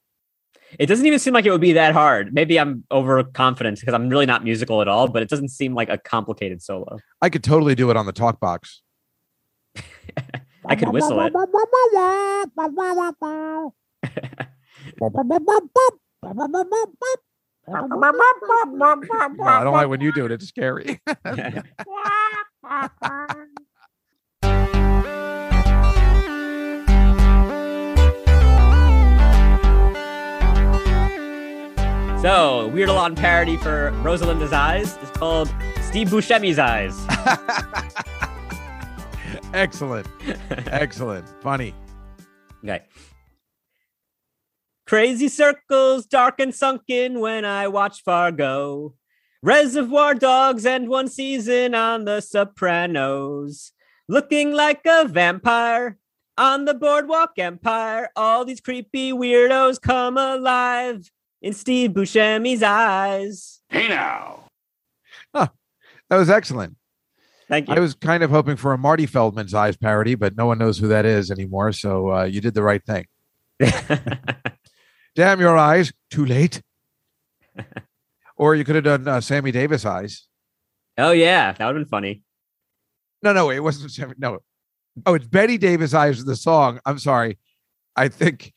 It 0.80 0.88
doesn't 0.88 1.06
even 1.06 1.20
seem 1.20 1.34
like 1.34 1.46
it 1.46 1.52
would 1.52 1.62
be 1.62 1.74
that 1.74 1.94
hard. 1.94 2.34
Maybe 2.34 2.60
I'm 2.60 2.84
overconfident 2.92 3.80
because 3.80 3.94
I'm 3.94 4.10
really 4.10 4.26
not 4.26 4.44
musical 4.44 4.82
at 4.82 4.88
all, 4.88 5.08
but 5.08 5.22
it 5.22 5.30
doesn't 5.30 5.50
seem 5.50 5.74
like 5.74 5.90
a 5.90 5.98
complicated 5.98 6.62
solo. 6.62 6.98
I 7.22 7.30
could 7.30 7.44
totally 7.44 7.76
do 7.76 7.90
it 7.90 7.98
on 7.98 8.06
the 8.06 8.12
talk 8.12 8.40
box. 8.40 8.82
I 10.66 10.76
could 10.76 10.90
whistle 10.90 11.22
it. 11.22 11.34
No, 16.24 16.30
I 19.46 19.64
don't 19.64 19.74
like 19.74 19.90
when 19.90 20.02
you 20.02 20.12
do 20.14 20.26
it. 20.26 20.32
It's 20.32 20.48
scary. 20.48 21.00
So, 32.22 32.68
Weird 32.70 32.90
Al 32.90 32.98
on 32.98 33.16
parody 33.16 33.58
for 33.58 33.92
Rosalinda's 34.02 34.52
Eyes 34.52 34.98
is 34.98 35.10
called 35.12 35.54
Steve 35.84 36.08
Buscemi's 36.08 36.58
Eyes. 36.58 36.96
Excellent. 39.54 40.08
Excellent. 40.50 41.30
Funny. 41.44 41.76
Okay. 42.64 42.84
Crazy 44.88 45.28
circles, 45.28 46.06
dark 46.06 46.39
and 46.39 46.56
sunken 46.56 47.19
when 47.19 47.43
I 47.43 47.67
watch 47.67 48.04
Fargo. 48.04 48.93
Reservoir 49.43 50.15
Dogs 50.15 50.65
and 50.65 50.88
one 50.88 51.10
season 51.10 51.76
on 51.76 52.06
The 52.06 52.21
Sopranos. 52.21 53.73
Looking 54.08 54.54
like 54.54 54.82
a 54.86 55.06
vampire 55.06 55.97
on 56.38 56.65
the 56.65 56.73
Boardwalk 56.73 57.32
Empire. 57.38 58.10
All 58.15 58.45
these 58.45 58.62
creepy 58.62 59.12
weirdos 59.12 59.82
come 59.82 60.17
alive 60.17 61.12
in 61.41 61.52
Steve 61.52 61.91
Buscemi's 61.91 62.63
eyes. 62.63 63.60
Hey 63.69 63.89
now. 63.89 64.45
That 66.10 66.17
was 66.17 66.30
excellent. 66.30 66.78
Thank 67.50 67.67
you. 67.67 67.76
I 67.76 67.80
was 67.80 67.93
kind 67.93 68.23
of 68.23 68.30
hoping 68.30 68.56
for 68.56 68.73
a 68.73 68.78
Marty 68.78 69.06
Feldman's 69.06 69.54
Eyes 69.54 69.78
parody, 69.78 70.15
but 70.15 70.38
no 70.38 70.45
one 70.45 70.58
knows 70.58 70.78
who 70.78 70.88
that 70.88 71.06
is 71.06 71.32
anymore. 71.32 71.71
So 71.71 72.12
uh, 72.13 72.23
you 72.23 72.41
did 72.41 72.54
the 72.54 72.63
right 72.63 72.82
thing. 72.86 73.06
Damn 75.18 75.40
your 75.40 75.58
eyes. 75.58 75.92
Too 76.12 76.26
late. 76.28 76.62
or 78.38 78.54
you 78.54 78.64
could 78.64 78.76
have 78.76 78.84
done 78.84 79.08
uh, 79.08 79.20
Sammy 79.20 79.52
Davis 79.52 79.84
Eyes. 79.84 80.28
oh, 81.00 81.10
yeah. 81.10 81.54
That 81.54 81.66
would 81.66 81.76
have 81.76 81.86
been 81.86 81.90
funny. 81.90 82.22
No, 83.24 83.34
no, 83.34 83.50
it 83.50 83.64
wasn't 83.64 83.92
Sammy. 83.92 84.14
No. 84.20 84.38
Oh, 85.08 85.16
it's 85.16 85.26
Betty 85.26 85.58
Davis 85.58 85.96
Eyes, 85.96 86.20
of 86.20 86.28
the 86.28 86.36
song. 86.36 86.80
I'm 86.86 87.00
sorry. 87.00 87.40
I 87.96 88.10
think 88.10 88.54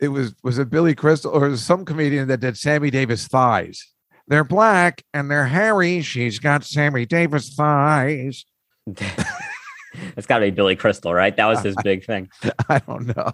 it 0.00 0.08
was, 0.08 0.34
was 0.42 0.58
it 0.58 0.68
Billy 0.68 0.96
Crystal 0.96 1.30
or 1.30 1.56
some 1.56 1.84
comedian 1.84 2.26
that 2.26 2.40
did 2.40 2.58
Sammy 2.58 2.90
Davis 2.90 3.28
Thighs? 3.28 3.80
They're 4.26 4.42
black 4.42 5.04
and 5.14 5.30
they're 5.30 5.46
hairy. 5.46 6.02
She's 6.02 6.40
got 6.40 6.64
Sammy 6.64 7.06
Davis 7.06 7.54
thighs. 7.54 8.46
That's 8.86 10.26
got 10.26 10.38
to 10.38 10.46
be 10.46 10.50
Billy 10.50 10.74
Crystal, 10.74 11.14
right? 11.14 11.36
That 11.36 11.46
was 11.46 11.62
his 11.62 11.76
big 11.84 12.04
thing. 12.04 12.28
I 12.68 12.80
don't 12.80 13.16
know. 13.16 13.32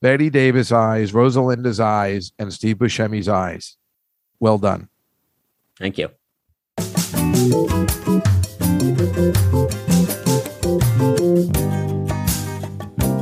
Betty 0.00 0.30
Davis 0.30 0.70
eyes, 0.70 1.12
Rosalinda's 1.12 1.80
eyes, 1.80 2.32
and 2.38 2.52
Steve 2.52 2.76
Buscemi's 2.76 3.28
eyes. 3.28 3.76
Well 4.38 4.58
done. 4.58 4.88
Thank 5.78 5.98
you. 5.98 6.08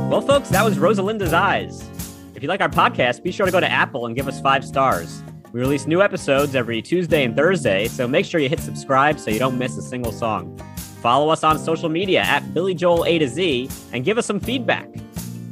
Well, 0.09 0.21
folks, 0.21 0.49
that 0.49 0.63
was 0.63 0.77
Rosalinda's 0.77 1.33
Eyes. 1.33 1.89
If 2.35 2.43
you 2.43 2.49
like 2.49 2.61
our 2.61 2.69
podcast, 2.69 3.23
be 3.23 3.31
sure 3.31 3.47
to 3.47 3.51
go 3.51 3.59
to 3.59 3.69
Apple 3.69 4.05
and 4.05 4.15
give 4.15 4.27
us 4.27 4.39
five 4.39 4.63
stars. 4.63 5.23
We 5.51 5.59
release 5.59 5.87
new 5.87 6.03
episodes 6.03 6.53
every 6.53 6.83
Tuesday 6.83 7.23
and 7.23 7.35
Thursday, 7.35 7.87
so 7.87 8.07
make 8.07 8.25
sure 8.25 8.39
you 8.39 8.49
hit 8.49 8.59
subscribe 8.59 9.19
so 9.19 9.31
you 9.31 9.39
don't 9.39 9.57
miss 9.57 9.77
a 9.77 9.81
single 9.81 10.11
song. 10.11 10.55
Follow 11.01 11.29
us 11.29 11.43
on 11.43 11.57
social 11.57 11.89
media 11.89 12.21
at 12.21 12.53
Billy 12.53 12.75
Joel 12.75 13.05
A 13.05 13.17
to 13.17 13.27
Z 13.27 13.69
and 13.93 14.05
give 14.05 14.19
us 14.19 14.27
some 14.27 14.39
feedback. 14.39 14.87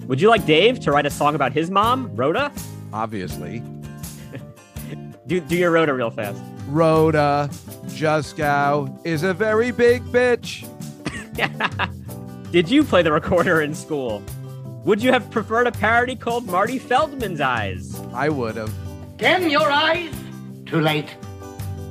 Would 0.07 0.21
you 0.21 0.29
like 0.29 0.45
Dave 0.45 0.79
to 0.81 0.91
write 0.91 1.05
a 1.05 1.09
song 1.09 1.33
about 1.35 1.51
his 1.51 1.71
mom, 1.71 2.15
Rhoda? 2.15 2.51
Obviously. 2.93 3.63
Do, 5.27 5.39
do 5.39 5.55
your 5.55 5.71
Rhoda 5.71 5.93
real 5.93 6.11
fast. 6.11 6.39
Rhoda 6.67 7.49
Juskow 7.87 9.03
is 9.03 9.23
a 9.23 9.33
very 9.33 9.71
big 9.71 10.03
bitch. 10.03 10.69
Did 12.51 12.69
you 12.69 12.83
play 12.83 13.01
the 13.01 13.11
recorder 13.11 13.61
in 13.61 13.73
school? 13.73 14.21
Would 14.83 15.01
you 15.01 15.11
have 15.11 15.31
preferred 15.31 15.65
a 15.65 15.71
parody 15.71 16.15
called 16.15 16.45
Marty 16.45 16.77
Feldman's 16.77 17.41
Eyes? 17.41 17.99
I 18.13 18.29
would 18.29 18.55
have. 18.55 18.71
Dim 19.17 19.49
your 19.49 19.71
eyes. 19.71 20.13
Too 20.67 20.79
late. 20.79 21.15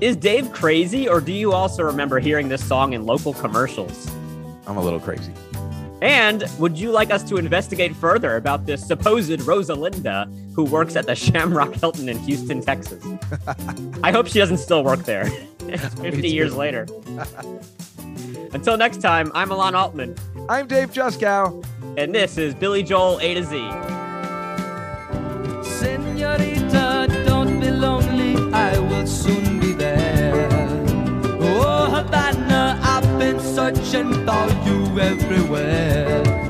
Is 0.01 0.17
Dave 0.17 0.53
crazy, 0.53 1.09
or 1.09 1.21
do 1.21 1.33
you 1.33 1.53
also 1.53 1.83
remember 1.83 2.21
hearing 2.21 2.49
this 2.49 2.65
song 2.65 2.93
in 2.93 3.05
local 3.05 3.35
commercials? 3.35 4.09
I'm 4.67 4.77
a 4.77 4.83
little 4.83 5.01
crazy. 5.01 5.33
And 6.05 6.45
would 6.59 6.77
you 6.77 6.91
like 6.91 7.11
us 7.11 7.23
to 7.31 7.37
investigate 7.37 7.97
further 7.97 8.37
about 8.37 8.67
this 8.67 8.87
supposed 8.87 9.41
Rosalinda 9.41 10.31
who 10.55 10.65
works 10.65 10.97
at 10.97 11.07
the 11.07 11.15
Shamrock 11.25 11.73
Hilton 11.73 12.11
in 12.11 12.19
Houston, 12.19 12.61
Texas? 12.61 13.03
I 14.03 14.13
hope 14.13 14.27
she 14.27 14.39
doesn't 14.39 14.59
still 14.59 14.85
work 14.85 15.01
there 15.05 15.25
50 15.65 16.29
years 16.29 16.55
later. 16.55 16.87
Until 18.53 18.77
next 18.77 18.99
time, 18.99 19.33
I'm 19.35 19.51
Alon 19.51 19.75
Altman, 19.75 20.15
I'm 20.51 20.67
Dave 20.67 20.93
Juskow. 20.93 21.65
and 21.97 22.15
this 22.15 22.37
is 22.37 22.55
Billy 22.55 22.83
Joel 22.83 23.19
A 23.21 23.33
to 23.33 23.43
Z. 23.43 23.57
Senorita, 25.63 26.54
For 33.65 33.71
you 34.67 35.01
everywhere. 35.01 36.44